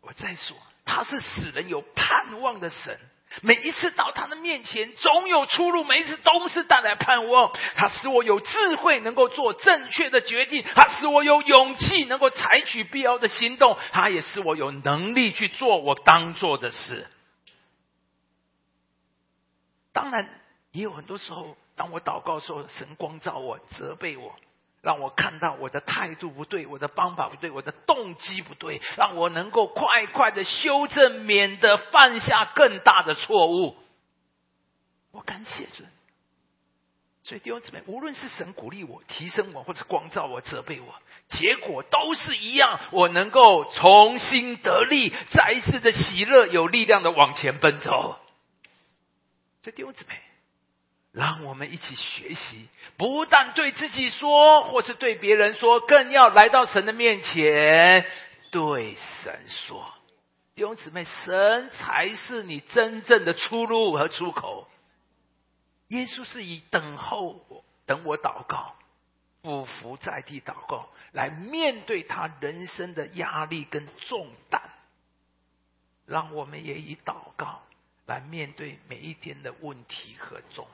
[0.00, 0.56] 我再说，
[0.90, 2.98] 他是使人有盼望的神。
[3.42, 7.52] 每一次到他的面前，总有出路；每一次都是带来盼望。
[7.76, 17.06] 他使我有智慧，能够做正确的决定；他使我有勇气，能够采取必要的行动；他也使我有能力去做我当做的事。
[19.92, 20.28] 当然，
[20.72, 24.34] 也有很多时候，当我祷告说神光照我、责备我，
[24.82, 33.76] 让我看到我的态度不对、我的方法不对、我的动机不对，让我能够快快的修正，免得犯下更大的错误。
[35.12, 35.86] 我感谢神。
[37.22, 40.94] 所以弟兄姊妹，无论是神鼓励我、提升我，或者光照我、责备我，
[41.28, 48.18] 结果都是一样，我能够重新得力，再一次的喜乐、有力量的往前奔走。
[49.62, 50.18] 所以弟兄姊妹，
[51.12, 58.06] 让我们一起学习，不但对自己说，或是对别人说，更要来到神的面前，
[58.50, 59.92] 对神说。
[60.54, 64.68] 弟兄姊妹，神才是你真正的出路和出口。
[65.88, 68.76] 耶稣是以等候我、等我祷告、
[69.42, 74.62] 俯伏在地祷告，来面对他人生的压力跟重担。
[76.06, 77.62] 让我们也以祷告
[78.06, 80.68] 来面对每一天的问题和重。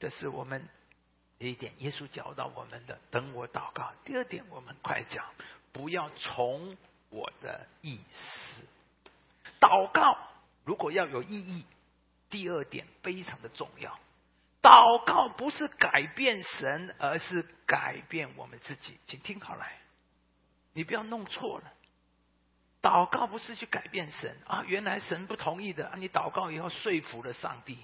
[0.00, 0.68] 这是我们
[1.38, 2.98] 一点，耶稣教导我们的。
[3.12, 3.92] 等我祷告。
[4.04, 5.24] 第二点，我们快讲，
[5.72, 6.76] 不要从。
[7.12, 8.62] 我的意思，
[9.58, 10.16] 祷告
[10.62, 11.64] 如果要有意义，
[12.28, 13.98] 第二点非常的重要。
[14.62, 18.96] 祷告不是改变神，而是改变我们自己。
[19.08, 19.76] 请听好来，
[20.72, 21.72] 你不要弄错了。
[22.80, 27.76] 祷告不是去改变神啊，原来神不同意的啊，你祷告以后说服了上帝。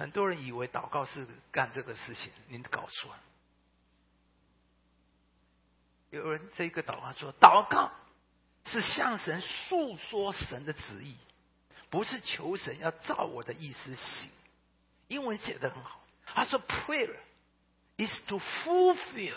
[0.00, 3.18] 很多人以为祷告是干这个事情，您搞错了。
[6.08, 7.92] 有人这个祷告说：“祷告
[8.64, 11.18] 是向神诉说神的旨意，
[11.90, 14.30] 不是求神要照我的意思行。”
[15.08, 17.16] 英文写的很好，他说：“Prayer
[17.98, 19.36] is to fulfill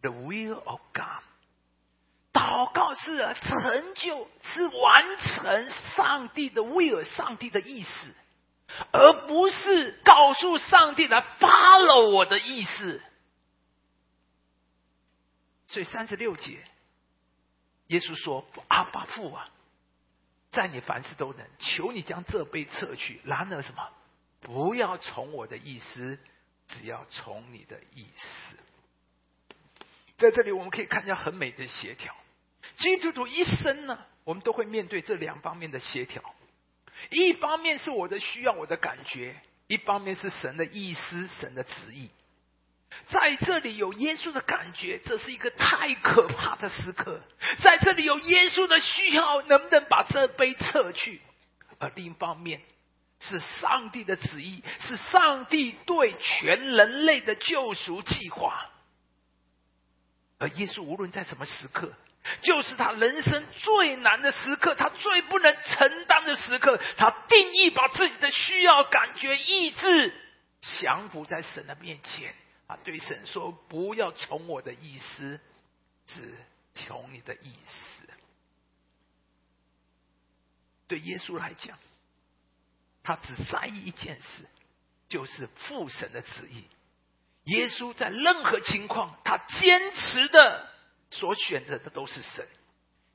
[0.00, 1.22] the will of God。”
[2.32, 8.14] 祷告是成就，是完成上帝的 will，上帝的意思，
[8.92, 13.02] 而不是告诉上帝来 follow 我的意思。
[15.66, 16.64] 所以三十六节，
[17.88, 19.48] 耶稣说：“阿爸父啊，
[20.50, 23.20] 在你凡事都能，求你将这杯撤去。
[23.24, 23.88] 然而什么？
[24.40, 26.18] 不要从我的意思，
[26.68, 28.56] 只要从你的意思。”
[30.18, 32.14] 在这里我们可以看见很美的协调。
[32.76, 36.22] 基督徒一生呢，我们都会面对这两方面的协调：
[37.08, 39.34] 一方面是我的需要，我的感觉；
[39.66, 42.10] 一方面是神的意思，神的旨意。
[43.08, 47.20] 在这里有耶稣的感觉，这是一个太可怕的时刻。
[47.60, 51.20] 在这里有耶稣的需要，能不能把这杯撤去？
[51.78, 52.60] 而另一方面，
[53.20, 58.68] 是上帝的旨意，是上帝对全人类的救赎计划。
[60.38, 61.92] 而耶稣无论在什么时刻，
[62.42, 70.14] 就是他人生最难的时刻，他最不能承担的时刻，他定义把自己的需要、感觉、意志
[70.80, 72.34] 降服在神的面前。
[72.66, 75.40] 啊，对神说：“不要从我的意思，
[76.06, 76.32] 只
[76.74, 78.08] 从你的意思。”
[80.86, 81.76] 对耶稣来讲，
[83.02, 84.46] 他只在意一件事，
[85.08, 86.64] 就是父神的旨意。
[87.44, 90.69] 耶稣在任何情况，他坚持的
[91.10, 92.46] 所选择的都是神。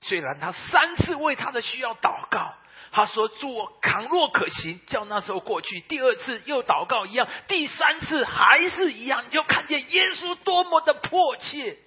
[0.02, 2.54] 虽然他三次为他的需要祷告。
[2.92, 5.82] 他说：“主我倘若可行，叫那时候过去。
[5.82, 11.78] 第二次又祷告一样，第三次还是一样，你就看见耶稣多么的迫切。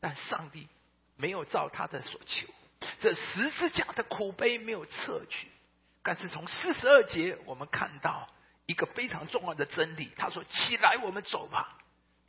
[0.00, 0.68] 但上帝
[1.16, 2.46] 没有照他的所求，
[3.00, 5.48] 这十字架的苦悲没有撤去。
[6.02, 8.28] 但是从四十二节，我们看到
[8.66, 10.12] 一个非常重要的真理。
[10.16, 11.78] 他说：‘起来，我们走吧。’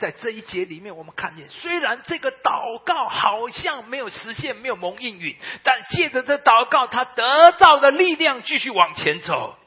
[0.03, 9.57] 在这一节里面，我们看见，虽然这个祷告好像没有实现，没有蒙应允，但借着这祷告，他得到的力量继续往前走。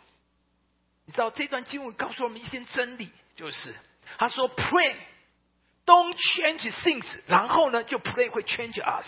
[1.07, 3.75] 你知道这段经文告诉我们一些真理，就是
[4.19, 9.07] 他说：“Pray，don't change things。”然后呢，就 Pray 会 change us。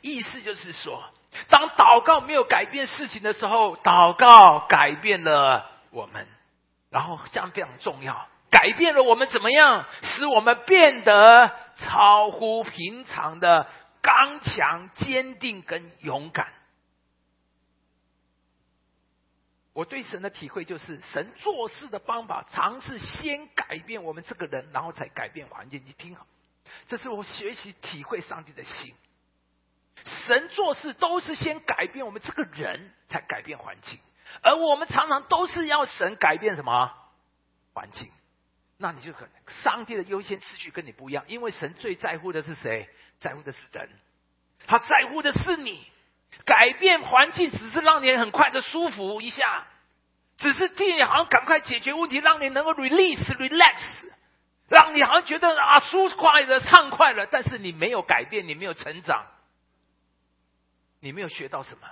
[0.00, 1.02] 意思就是说，
[1.48, 6.28] 当祷告没有改变事情的时候，祷告改变了我们。
[6.88, 8.28] 然后这样非常重要。
[8.50, 9.86] 改变了我们怎么样？
[10.02, 13.68] 使我们变得超乎平常的
[14.00, 16.52] 刚强、坚定跟勇敢。
[19.74, 25.82] 我对神的体会就是，神做事的方法，尝试先改变我们这个人，然后才改变环境。
[25.86, 26.26] 你听好，
[26.88, 28.92] 这是我学习体会上帝的心。
[30.04, 34.00] 神做事都是先改变我们这个人，才改变环境。
[34.42, 36.92] 而我们常常都是要神改变什么
[37.72, 38.10] 环境？
[38.78, 39.30] 那你就可能，
[39.62, 42.88] 上帝的优先次序跟你不一样，因为神最在乎的是谁？
[43.20, 43.90] 在乎的是人，
[44.66, 45.84] 他在乎的是你。
[46.44, 49.66] 改变环境只是让你很快的舒服一下，
[50.36, 53.80] 只是替你好像赶快解决问题，让你能够 release relax，
[54.68, 57.26] 让你好像觉得啊舒快的畅快了。
[57.26, 59.26] 但是你没有改变，你没有成长，
[61.00, 61.88] 你没有学到什么，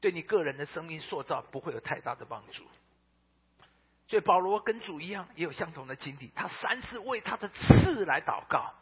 [0.00, 2.64] 对你个人的生命塑造不会有太大的帮助。
[4.10, 6.32] 所以保罗跟主一样，也有相同的经历。
[6.34, 8.74] 他三次为他的刺来祷告。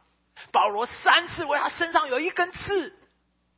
[0.53, 2.97] 保罗三次为他身上有一根刺，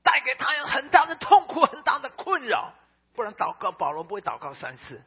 [0.02, 2.74] 带给他有很大的痛苦、很大的困扰。
[3.14, 5.00] 不然祷告保罗不会祷告三次。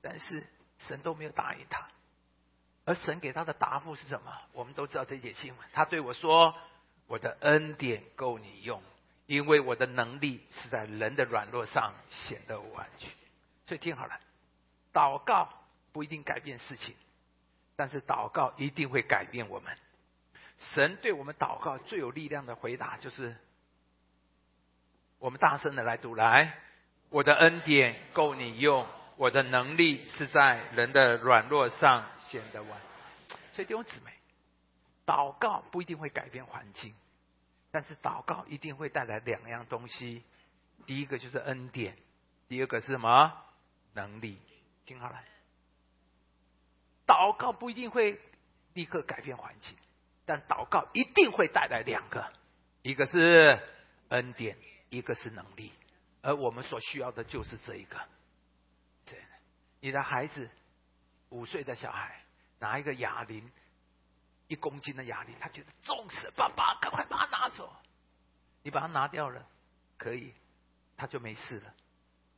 [0.00, 0.46] 但是
[0.78, 1.88] 神都没有答应他，
[2.84, 4.32] 而神给他的答复是什么？
[4.52, 6.54] 我们都知道这节新闻，他对我说
[7.08, 8.80] ：“我的恩典够你用，
[9.26, 13.10] 因为我的能力是在人的软弱上显得完全。”
[13.66, 14.20] 所以听好了，
[14.92, 15.48] 祷告
[15.92, 16.94] 不一定改变事情，
[17.76, 19.76] 但是祷告一定会改变我们。
[20.58, 23.36] 神对我们祷告最有力量的回答，就是
[25.18, 26.58] 我们大声的来读来，
[27.08, 28.86] 我的恩典够你用，
[29.16, 32.80] 我的能力是在人的软弱上显得完。
[33.54, 34.12] 所以弟兄姊妹，
[35.04, 36.94] 祷告不一定会改变环境，
[37.70, 40.22] 但是祷告一定会带来两样东西。
[40.86, 41.96] 第一个就是恩典，
[42.48, 43.32] 第二个是什么？
[43.94, 44.38] 能力。
[44.84, 45.22] 听好了，
[47.06, 48.20] 祷告不一定会
[48.74, 49.76] 立刻改变环境。
[50.24, 52.32] 但祷告一定会带来两个，
[52.82, 53.60] 一个是
[54.10, 54.56] 恩典，
[54.88, 55.72] 一个是能力，
[56.22, 58.00] 而我们所需要的就是这一个。
[59.04, 59.18] 对，
[59.80, 60.48] 你的孩子
[61.30, 62.22] 五岁的小孩
[62.60, 63.50] 拿一个哑铃，
[64.46, 67.74] 一公斤的哑铃，他觉得重死，爸爸赶快把它拿走。
[68.62, 69.44] 你把它拿掉了，
[69.98, 70.32] 可以，
[70.96, 71.74] 他就没事了。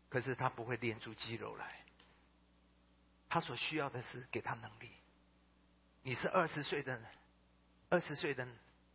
[0.09, 1.84] 可是他不会练出肌肉来。
[3.35, 4.93] 他所需要的是给他能力。
[6.05, 7.03] 你是二十岁的。
[7.89, 8.47] 二十岁的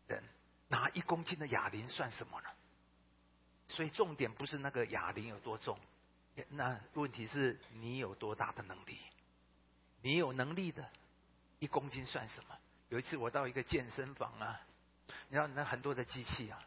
[0.08, 0.24] 人
[0.70, 2.50] 拿一公斤的哑铃算什么呢？
[3.68, 5.78] 所以重点不是那个哑铃有多重，
[6.52, 8.98] 那问题是你有多大的能力。
[10.02, 10.90] 你有能力的，
[11.60, 12.58] 一公斤算什么？
[12.88, 14.62] 有一次我到一个健身房啊，
[15.28, 16.66] 你知道那很多的机器啊，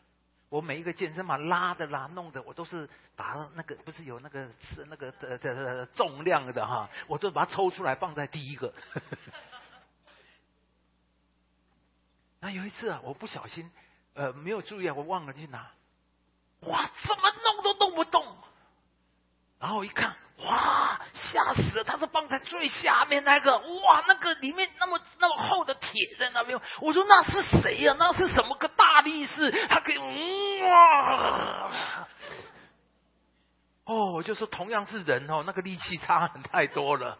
[0.52, 2.86] 我每一个健身房拉的啦、弄的，我都是
[3.16, 8.74] 把那个不是有那个是那个的的重量的哈，我都把它抽出来放在第一个。
[12.40, 13.72] 那有一次啊，我不小心，
[14.12, 15.70] 呃，没有注意啊，我忘了去拿，
[16.60, 18.36] 哇，怎么弄都弄不动。
[19.58, 21.84] 然后我一看，哇，吓死了！
[21.84, 26.58] 他是放在最下面那个，哇，那个里面那么那么厚的铁在那边。
[26.80, 27.94] 我说那是谁呀？
[27.98, 29.50] 那是什么个大力士？
[29.68, 32.06] 他可以，哇！
[33.84, 37.18] 哦，我就说同样是人哦，那个力气差很太多了。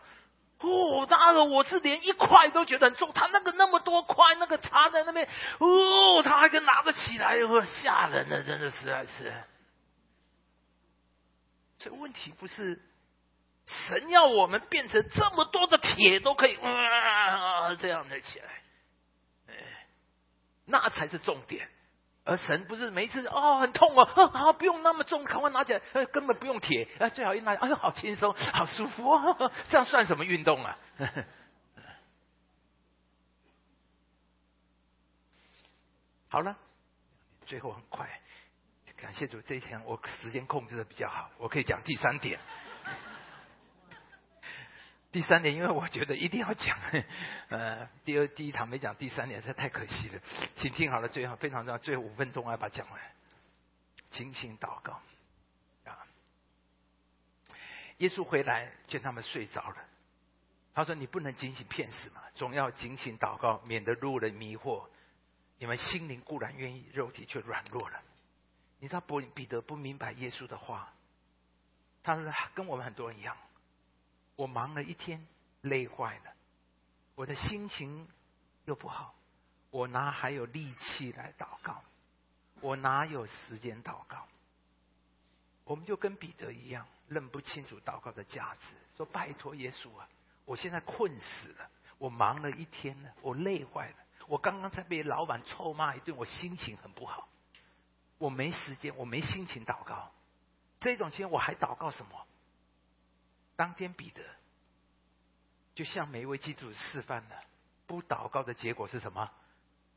[0.61, 9.33] 哦，那个我是连一块都觉得很重，他那个那么多块，那个插在那边，哦，他还跟拿得起来，哦吓人了，真的实在是。
[11.79, 12.81] 这问题不是
[13.67, 18.63] 神要我们变成这么多的铁都可以啊这样的起来，
[19.49, 19.87] 哎，
[20.67, 21.69] 那才是重点。
[22.25, 30.79] 而神不是每一次哦很痛哦，啊不用那么重，赶快拿起来，根本不用铁，啊最好一拿，哎呦好轻松，好舒服哦，这样算什么运动啊？
[36.29, 36.57] 好了，
[37.45, 38.09] 最后很快，
[38.97, 42.39] 感谢主，这一天我时间控制的比较好，我可以讲第三点。
[45.13, 46.77] 第三点，因为我觉得一定要讲，
[47.51, 50.21] 呃，第二第一堂没讲，第三点实在太可惜了，
[50.57, 53.01] 请听好了，最后非常重要，最后五分钟我要把它讲完。
[54.11, 55.01] 精心祷告
[55.85, 56.07] 啊！
[57.99, 59.77] 耶稣回来见他们睡着了，
[60.75, 64.87] 他说：“你不能警醒骗死嘛，总要警醒祷告，免得路人迷惑。
[65.59, 68.03] 你们心灵固然愿意，肉体却软弱了。”
[68.81, 69.21] 你知道不？
[69.21, 70.93] 彼得不明白耶稣的话，
[72.03, 73.37] 他说：“跟我们很多人一样。”
[74.37, 75.27] 我忙了一天，
[75.61, 76.33] 累坏了，
[77.15, 78.09] 我的心情
[78.65, 79.15] 又不好，
[79.71, 81.83] 我哪还有力气来祷告？
[82.61, 84.27] 我哪有时间祷告？
[85.65, 90.09] 我们就跟彼得一样，认不清楚祷告的价值，说：“拜托耶稣啊，
[90.45, 97.29] 我现在困死了，我忙了一天了，我累坏了，我刚刚才被老板臭骂一顿，我心情很不好，
[98.19, 100.11] 我没时间，我没心情祷告。
[100.81, 102.27] 这种情况我还祷告什么？”
[103.63, 104.25] 当天彼得
[105.73, 107.45] 就向每一位基督徒示范了
[107.87, 109.31] 不祷告的结果是什么？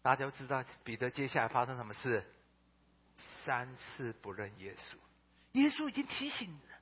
[0.03, 2.24] 大家都知道彼得接下来发生什么事？
[3.43, 4.97] 三次不认耶稣。
[5.53, 6.78] 耶稣已经提醒了，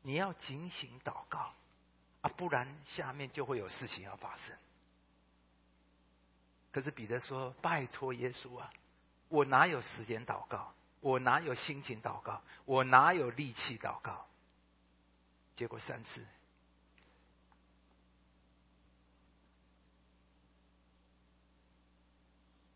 [0.00, 1.52] 你要警醒祷告
[2.22, 4.56] 啊，不然下面就会有事情要发生。
[6.72, 8.72] 可是彼得说：“拜托耶稣啊，
[9.28, 10.72] 我哪有时间祷告？
[11.00, 12.40] 我哪有心情祷告？
[12.64, 14.26] 我哪有力气祷告？”
[15.56, 16.22] 结果三次，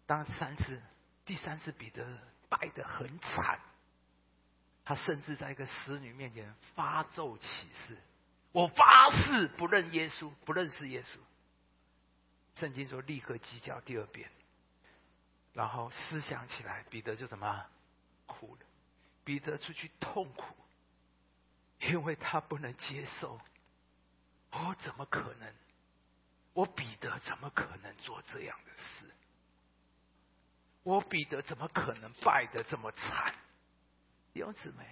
[0.07, 0.81] 当三次，
[1.27, 2.19] 第三次彼得
[2.49, 3.61] 败得很惨，
[4.83, 7.97] 他甚至在一个使女面前发咒起誓
[8.53, 11.19] ：“我发誓不认耶稣，不认识耶稣。”
[12.57, 14.31] 圣经说立刻鸡叫第二遍，
[15.53, 17.67] 然后思想起来，彼得就怎么
[18.25, 18.67] 哭了？
[19.23, 20.57] 彼得出去痛苦。
[21.91, 23.41] 因为他不能接受。
[24.53, 25.55] 我怎么可能？
[26.53, 29.05] 我彼得怎么可能做这样的事？
[30.83, 33.35] 我彼得怎么可能败得这么惨？
[34.33, 34.85] 弟兄姊妹，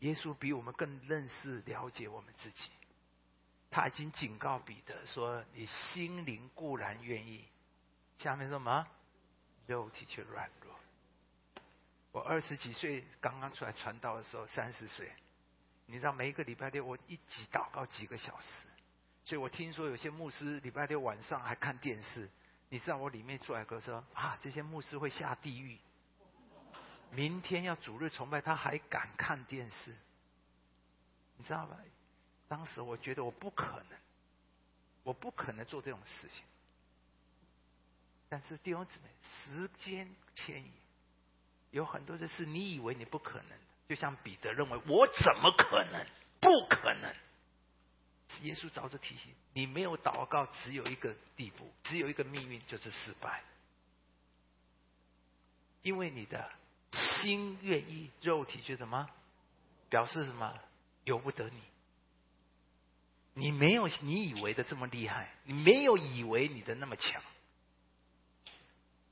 [0.00, 2.70] 耶稣比我们更认识、了解我们自己。
[3.70, 7.46] 他已经警告彼得说：“你心灵固然愿意，
[8.18, 8.86] 下面说什么？
[9.66, 10.74] 肉体却软弱。”
[12.12, 15.12] 我二十几岁刚刚出来传道的时候，三十岁，
[15.90, 18.66] 你知道每一个礼拜六我一挤祷告几个小时，
[19.24, 22.30] 所以我听说有些牧师礼拜六晚上还看电视。
[22.68, 25.76] 你知道我里面出来哥说啊，这些牧师会下地狱。
[27.10, 29.96] 明天要主日崇拜，他还敢看电视？
[31.36, 31.76] 你知道吧？
[32.46, 33.98] 当时我觉得我不可能，
[35.02, 36.44] 我不可能做这种事情。
[38.28, 40.70] 但是弟兄姊妹，时间迁移，
[41.72, 43.58] 有很多的事你以为你不可能，
[43.90, 46.06] 就像彼得认为我怎么可能？
[46.38, 47.12] 不可能。
[48.42, 53.42] 耶稣早就提醒你，没有祷告，只有一个地步，只有一个命运，就是失败。
[55.82, 56.52] 因为你的
[56.92, 59.10] 心愿意，肉体却什么？
[59.88, 60.56] 表示什么？
[61.02, 61.60] 由不得你。
[63.34, 67.20] 你没有你以为的这么厉害，你没有以为你的那么强。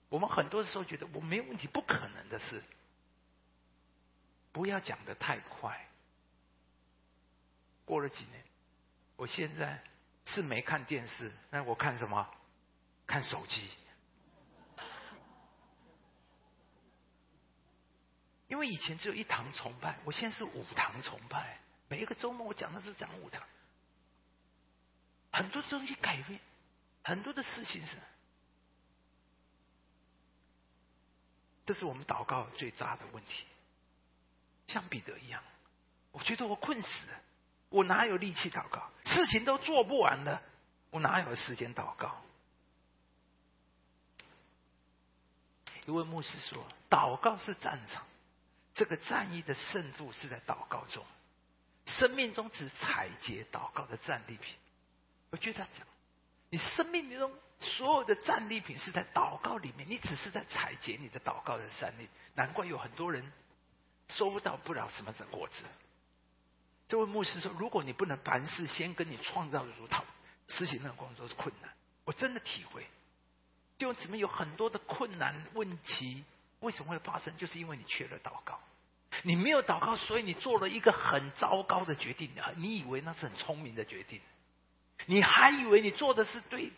[0.09, 2.63] 我们很多时候觉得我没有问题，不可能的事。
[4.59, 5.87] 不要讲的太快。
[7.85, 8.43] 过了几年。
[9.15, 9.81] 我现在
[10.27, 12.29] 是没看电视，那我看什么？
[13.07, 13.71] 看手机。
[18.49, 21.61] 因为以前只有一堂崇拜，我现在是五堂崇拜。
[21.87, 23.41] 每一个周末我讲的是讲五堂，
[25.31, 26.41] 很多东西改变，
[27.05, 27.97] 很多的事情是，
[31.65, 33.45] 这是我们祷告最大的问题。
[34.69, 35.43] 像彼得一样，
[36.13, 37.21] 我觉得我困死了。
[37.71, 38.89] 我哪有力气祷告？
[39.05, 40.41] 事情都做不完了，
[40.91, 42.23] 我哪有时间祷告？
[45.85, 48.07] 一位牧师说：“祷告是战场，
[48.75, 51.05] 这个战役的胜负是在祷告中。
[51.87, 54.55] 生命中只采撷祷告的战利品。”
[55.31, 55.87] 我觉得他讲，
[56.51, 62.09] 你生命中所有的战利品是在祷告里面，你只是在采撷你的祷告的战利。
[62.35, 63.31] 难怪有很多人
[64.09, 65.63] 收到不了什么的果子。
[66.89, 70.05] 这位牧师说：“如果你不能凡事先跟你创造的主讨，
[70.49, 71.71] 实行那个工作是困难。
[72.07, 72.87] 我真的体会，
[73.77, 76.25] 就怎么有很多的困难问题，
[76.61, 77.37] 为什么会发生？
[77.37, 78.59] 就是因为你缺了祷告，
[79.23, 82.31] 你没有祷告，所以你做了一个很糟糕的决定。
[82.57, 84.23] 你以为那是很聪明的决定，
[85.05, 86.73] 你还以为你做的是对，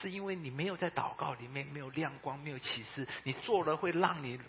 [0.00, 4.40] 是因为你没有在祷告里面没有亮光，没有启示，你做了会让你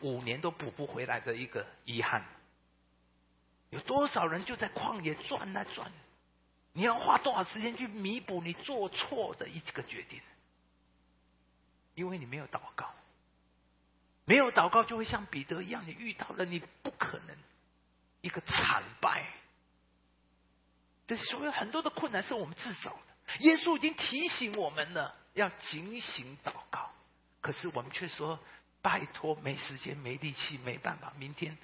[0.00, 2.24] 五年都补不回来的一个遗憾。”
[3.70, 5.90] 有多少人就在旷野转啊转？
[6.72, 10.20] 你要花多少时间去弥补你做错的一个决定？
[11.94, 12.94] 因为你没有祷告，
[14.24, 17.36] 没有祷告就会像彼得一样，你遇到了你不可能
[18.20, 19.26] 一个惨败。
[21.06, 23.38] 这所有很多的困难是我们自找的。
[23.40, 26.90] 耶稣已经提醒我们了，要警醒祷告，
[27.40, 28.38] 可是我们却说
[28.82, 31.56] ：“拜托，没时间，没力气，没办法，明天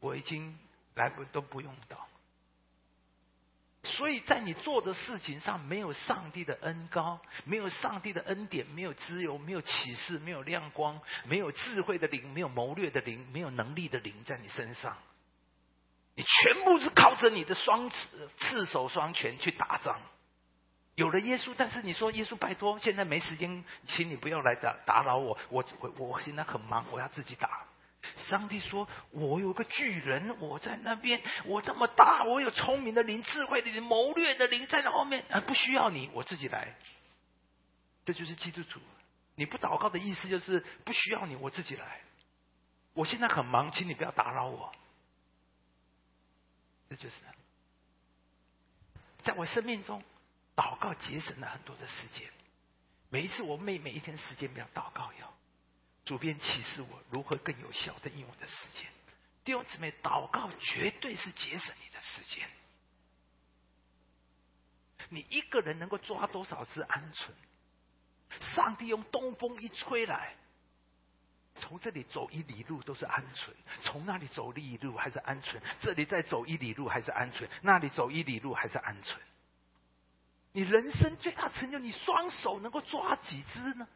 [0.00, 0.58] 我已经。”
[0.94, 2.06] 来不都不用到，
[3.82, 14.98] 所以在你做的事情上没有上帝的恩高，没有上帝的恩典，没有自由，没有启示，没有亮光，没有智慧的灵，没有谋略的灵，没有能力的灵在你身上，
[16.14, 19.98] 你全部是靠着你的双刺赤手双拳去打仗。
[20.94, 27.66] 有了耶稣，但是你说耶稣拜托，现在没时间，请你不要来打打扰我，我我我现在很忙，我要自己打。
[28.16, 36.74] 上帝说：“我有个巨人，我在那边，我这么大，我有聪明的灵、智慧的灵、谋略的灵在那后面，啊，不需要你，我自己来。”
[38.04, 38.80] 这就是基督徒。
[39.36, 42.00] 你不祷告的意思就是不需要你，我自己来。
[42.92, 44.72] 我现在很忙，请你不要打扰我。
[46.90, 47.14] 这就是
[49.22, 50.02] 在我生命中，
[50.62, 52.30] 祷告节省了很多的时间。
[53.10, 55.34] 每一次我妹每一天时间表祷告要。
[56.04, 58.88] 主编启示我如何更有效的用我的时间。
[59.44, 62.48] 弟兄姊妹，祷告绝对是节省你的时间。
[65.08, 67.30] 你一个人能够抓多少只鹌鹑？
[68.54, 70.34] 上帝用东风一吹来，
[71.56, 73.50] 从这里走一里路都是鹌鹑，
[73.82, 79.16] 从那里走一里路还是鹌鹑，这里再走一里路还是鹌鹑，那里走一里路还是鹌鹑。
[80.52, 83.86] 你人生最大成就，你双手能够抓几只呢？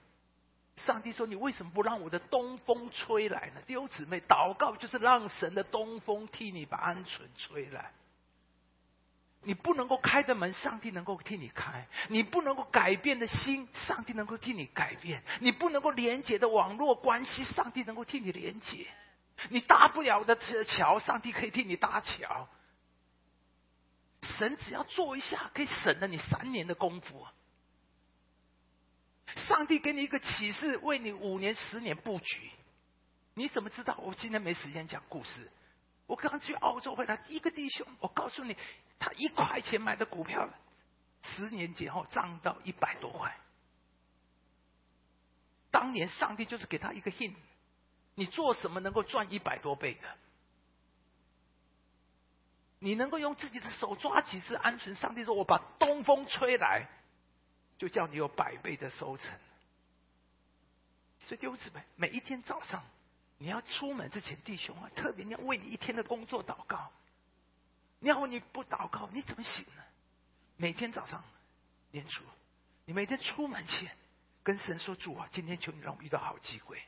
[0.77, 7.93] 上帝说：“你为什么不让我的东风吹来呢？”弟兄姊妹，祷告就是让神的东风替你把鹌鹑吹来。
[9.43, 18.87] 你不能够开的门，上帝能够替你开；你不能够改变的心，上帝能够替你改变；你不能够连接的网络关系，上帝能够替你连接；
[19.49, 22.49] 你搭不了的桥，上帝可以替你搭桥。
[24.27, 27.27] 神只要做一下，可以省了你三年的功夫。
[29.35, 32.51] 上帝给你一个启示，为你五年、十年布局。
[33.35, 33.97] 你怎么知道？
[33.99, 35.51] 我今天没时间讲故事。
[36.07, 38.57] 我刚去澳洲回来，一个弟兄，我告诉你，
[38.99, 40.49] 他一块钱买的股票，
[41.23, 43.37] 十年前后涨到一百多块。
[45.71, 47.35] 当年上帝就是给他一个 hint，
[48.15, 50.09] 你做什么能够赚一百多倍的？
[52.79, 54.95] 你能够用自己的手抓几只鹌鹑？
[54.95, 56.87] 上帝说：“我把东风吹来，
[57.79, 59.35] 就叫你有百倍的收成。”
[61.25, 62.85] 所以弟兄姊妹，每一天早上。
[63.39, 66.91] 你要出门之前，弟兄啊，特别你要为你一天的工作祷告。
[67.99, 69.83] 你要你不祷告，你怎么行呢？
[70.57, 71.23] 每天早上
[71.91, 72.23] 念主，
[72.87, 73.95] 你每天出门前
[74.43, 76.83] 跟神说：“主啊，今天求你让我遇到好机会，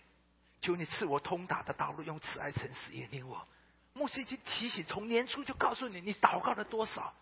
[0.63, 3.47] 求你赐我通达的道路，用慈爱诚实引领我。”
[3.99, 7.13] 牧师已经提醒，从年初就告诉你，你祷告了多少？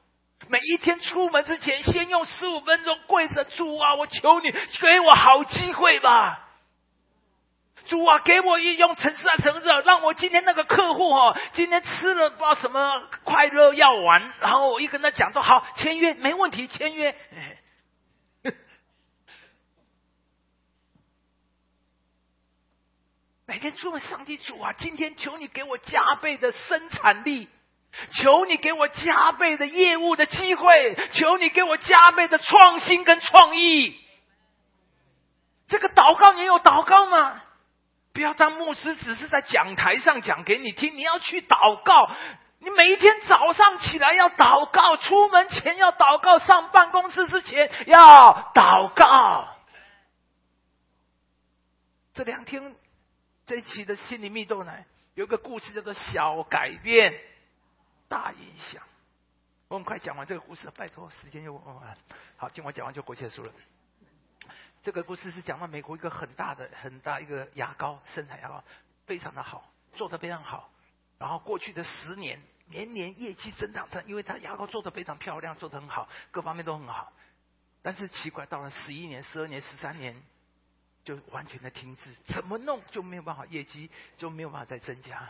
[0.48, 6.42] 每一天出门之前，先用十五分钟跪着，主啊，我求你给我好机会吧。
[7.88, 17.16] 主啊，给我一用城市啊，城市，让我今天那个客户哦，今天吃了不知道什么快乐药丸，然后我一跟他讲说好签约，没问题，签约。
[23.70, 27.48] 天出门，上帝主啊，今天求你给我加倍的生产力，
[28.12, 33.98] 求你给我加倍的业务的机会，求你给我加倍的创新跟创意。
[35.66, 37.42] 这个祷告，你有祷告吗？
[38.12, 40.96] 不要当牧师，只是在讲台上讲给你听。
[40.96, 42.08] 你要去祷告，
[42.60, 49.48] 你每一天早上起来要祷告，出门前要祷告，上办公室之前要祷告。
[52.14, 52.76] 这两天
[53.46, 54.84] 这一期的心灵蜜豆奶
[55.14, 57.14] 有一个故事叫做“小改变，
[58.08, 58.82] 大影响”。
[59.68, 61.96] 我很快讲完这个故事，拜托，时间又完了。
[62.36, 63.52] 好，今晚讲完就过结束了。
[64.82, 68.64] 这个故事是讲到美国一个很大的、很大一个牙膏生产牙膏，
[69.06, 70.68] 非常的好，做的非常好。
[71.18, 77.12] 然后过去的十年，年年业绩增长，它因为它牙膏做的非常漂亮，做的很好，各方面都很好。
[77.80, 80.20] 但是奇怪，到了十一年、十二年、十三年，
[81.06, 83.88] 就完全的停滞，怎么弄就没有办法，业绩
[84.18, 85.22] 就没有办法再增加。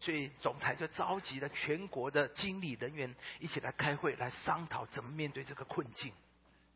[0.00, 6.14] 所以总裁就召集了全国的经理人员一起来开会，来商讨怎么面对这个困境。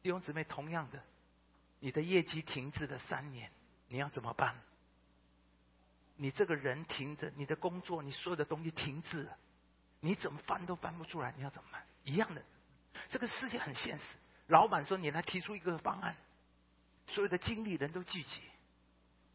[0.03, 1.03] 弟兄姊妹，同样的。
[1.81, 3.51] 你的业绩停滞了三年，
[3.89, 4.61] 你要怎么办？
[6.17, 9.39] 你这个人停着，你的工作，你所有的东西停滞了，
[10.01, 11.83] 你怎么翻都翻不出来，你要怎么办？
[12.05, 12.43] 一样的，
[13.09, 14.05] 这个世界很现实。
[14.49, 16.15] 老板说：“你来提出一个方案。”
[17.13, 18.41] 所有的经理人都聚集，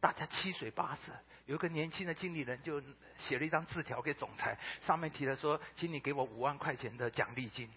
[0.00, 1.12] 大家七嘴八舌。
[1.46, 2.82] 有一个年轻的经理人就
[3.16, 7.70] 写了一张字条给总裁，上面提了说：“请你给我五万块钱的奖励金。”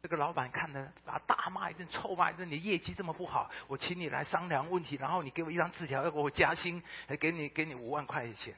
[0.00, 2.48] 这个老板看了，把大骂一顿，臭骂一顿。
[2.48, 8.54] 你业绩这么不好，我请你来商量问题，然后你给我一张字条，要给我加薪，还给你给你五万块钱。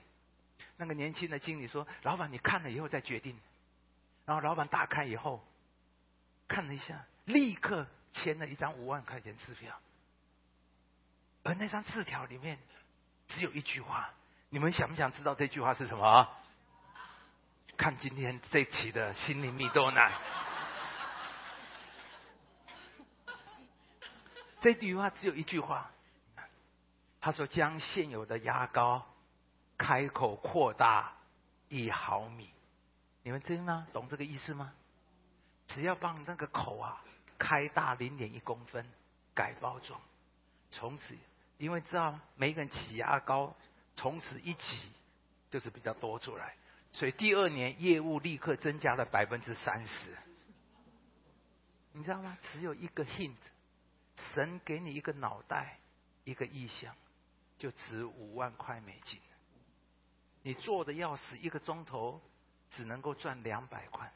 [0.76, 3.39] 那个年轻的经理说：“老板，你看了以后再决定。”
[4.26, 5.45] 然后老板打开以后，
[6.47, 9.78] 看了一下，立刻签了一张五万块钱支票。
[11.45, 12.59] 而那张字条里面
[13.28, 14.11] 只有一句话，
[14.49, 16.28] 你们想不想知道这句话是什么？
[17.76, 20.12] 看今天这期的心灵蜜豆奶。
[24.61, 25.90] 这句话只有一句话，
[27.20, 29.07] 他说：“将现有的牙膏
[29.76, 31.12] 开口扩大
[31.68, 32.51] 一毫米。”
[33.22, 34.72] 你们真的懂这个意思吗？
[35.68, 37.03] 只要帮那个口啊
[37.38, 38.88] 开大零点一公分，
[39.34, 40.01] 改包装，
[40.70, 41.14] 从此
[41.59, 43.55] 因为知道每个人挤牙膏，
[43.96, 44.80] 从此一挤
[45.50, 46.57] 就是比较多出来，
[46.92, 50.16] 所以第二年业务立刻增加了百分之三十。
[51.92, 52.36] 你知道吗？
[52.52, 53.36] 只有一个 hint。
[54.32, 55.78] 神给你一个脑袋，
[56.22, 56.94] 一个意象，
[57.59, 59.20] 就值五万块美金。
[60.42, 62.22] 你做的要死，一个钟头
[62.70, 64.12] 只能够赚两百块。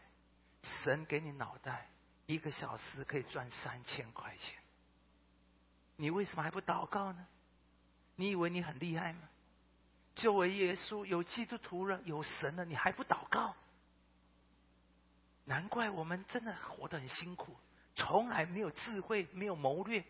[0.62, 1.88] 神给你脑袋，
[2.26, 4.56] 一个小时可以赚三千块钱。
[6.00, 7.26] 你为什么还不祷告呢？
[8.14, 9.20] 你以为你很厉害吗？
[10.14, 13.54] 作为耶稣有基督徒了，有神了，你还不祷告？
[15.44, 17.56] 难怪我们真的活得很辛苦。
[17.96, 20.04] 从来没有智慧，没有谋略，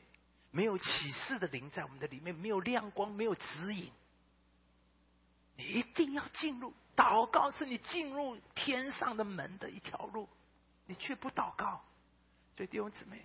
[0.50, 3.90] 没有启示的灵在我们的里面，没有亮光，没有指引。
[5.56, 10.28] 你一定要进入祷告，是你进入天上的门的一条路，
[10.84, 11.82] 你却不祷告。
[12.56, 13.24] 所以弟兄姊妹，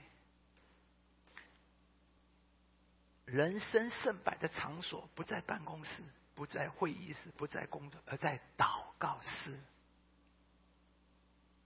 [3.25, 6.03] 人生胜败的场所不在办公室，
[6.35, 9.59] 不在会议室，不在工作，而在祷告室。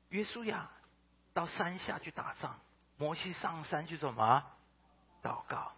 [0.09, 0.69] 约书亚
[1.33, 2.59] 到山下去打仗，
[2.97, 4.43] 摩西上山去做什么？
[5.21, 5.73] 祷告。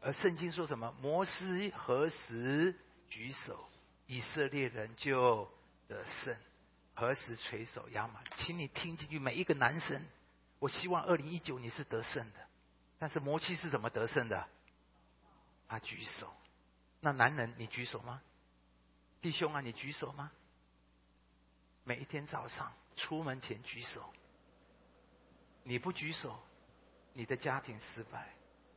[0.00, 0.94] 而圣经说什么？
[1.00, 2.78] 摩西何时
[3.08, 3.68] 举手，
[4.06, 5.50] 以色列人就
[5.88, 6.36] 得胜；
[6.94, 8.20] 何时垂手压马？
[8.36, 10.04] 请你听进去，每一个男生，
[10.58, 12.38] 我希望二零一九你是得胜的。
[12.98, 14.46] 但是摩西是怎么得胜的？
[15.68, 16.32] 啊举手。
[17.00, 18.22] 那男人，你举手吗？
[19.20, 20.30] 弟兄啊，你举手吗？
[21.84, 22.72] 每一天早上。
[22.96, 24.14] 出门前举手，
[25.64, 26.40] 你不举手，
[27.12, 28.32] 你的家庭失败，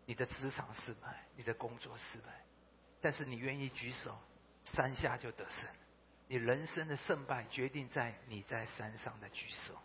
[0.08, 2.44] 你的职场失败，你的工作失败。
[3.00, 4.20] 但是你愿意举手，
[4.66, 5.70] 山下就得胜。
[6.28, 9.80] 你人生的胜败决定在你在山上的举手。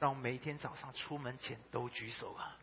[0.00, 2.58] 让我每一天早上出门前都举手啊，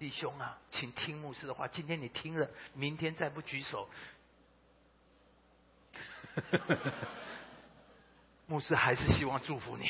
[0.00, 1.68] 弟兄啊，请听牧师的话。
[1.68, 3.86] 今天你听了，明天再不举手。
[8.48, 9.86] 牧师还是希望祝福你。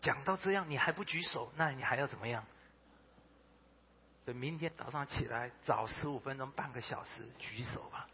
[0.00, 2.46] 讲到这样，你还不举手，那你还要怎么样？
[4.24, 8.08] 所以明天早上起来，早十五分钟、半个小时举手吧。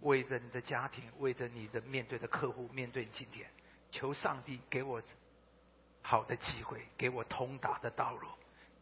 [0.00, 3.48] 为着你的家庭，为着你的面对的客户，面对今天，
[3.92, 5.00] 求上帝给我
[6.02, 8.26] 好的机会，给我通达的道路，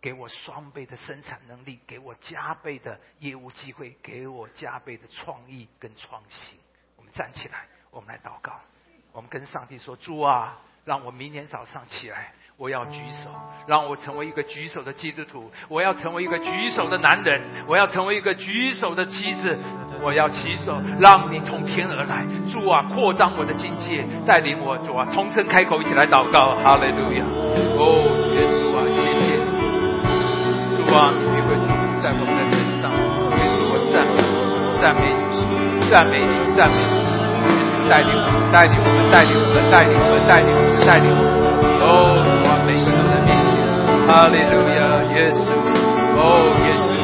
[0.00, 6.58] 给我双倍的生产能力，给我加倍的业务机会，给我加倍的创意跟创新。
[6.96, 7.66] 我们站起来。
[7.90, 8.52] 我们来祷告，
[9.12, 13.30] 我们跟上帝说：“主啊，让我明天早上起来，我要举手，
[13.66, 19.58] 让我成为一个举手的基督徒，我要成为一个举手的男人，我要成为一个举手的妻子，
[20.02, 27.24] 我要起手，让你从天而来，主啊，扩张我的境界，带领我，主啊，同声开口，一起来祷告，哈利路亚！
[27.76, 29.36] 哦，耶稣啊，谢谢，
[30.76, 31.54] 主啊，你会
[32.02, 34.18] 在我们的身上，耶稣，我赞美，
[34.80, 35.44] 赞美你，
[35.90, 36.98] 赞美你，赞美你。”
[37.88, 41.48] 带领我们，带领我们，带领我们，带领我们，带领我们，带领我们。
[41.80, 43.48] 哦，完美神的面前，
[44.06, 44.78] 哈利路亚，
[45.16, 45.48] 耶稣，
[46.20, 46.97] 哦，耶稣，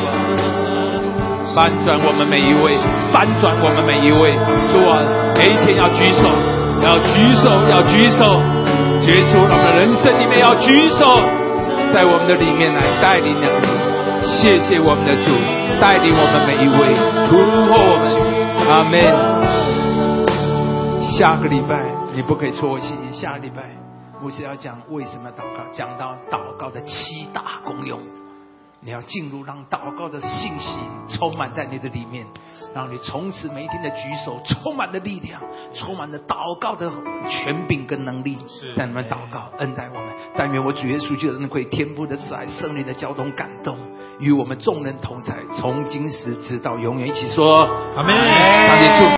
[1.55, 2.77] 翻转我们每一位，
[3.13, 4.35] 翻转我们每一位。
[4.75, 5.07] 主啊，
[5.39, 6.27] 每一天要举手，
[6.83, 8.43] 要举手，要举手，
[9.07, 11.07] 结束我们的人生里面要举手，
[11.95, 13.71] 在我们的里面来带领我们。
[14.27, 15.31] 谢谢我们的主，
[15.79, 16.91] 带领我们每一位，
[17.31, 17.39] 突
[17.71, 18.03] 破，
[18.75, 18.99] 阿门。
[21.15, 22.95] 下个礼拜你不可以错戏。
[23.13, 23.63] 下个礼拜
[24.21, 28.01] 牧师要讲为什么祷告，讲到祷告的七大功用。
[28.85, 30.77] 你要进入，让祷告的信息
[31.09, 32.27] 充满在你的里面，
[32.75, 35.41] 让你从此每一天的举手充满了力量，
[35.75, 36.93] 充满了祷告的
[37.31, 38.37] 权柄跟能力。
[38.77, 40.05] 在你们祷告恩待我们，
[40.37, 43.79] 但愿我主耶稣就是会天赋的慈爱、圣灵的交通感动，
[44.19, 47.09] 与我们众人同在，从今时直到永远。
[47.09, 47.67] 一起说，
[47.97, 48.15] 阿门。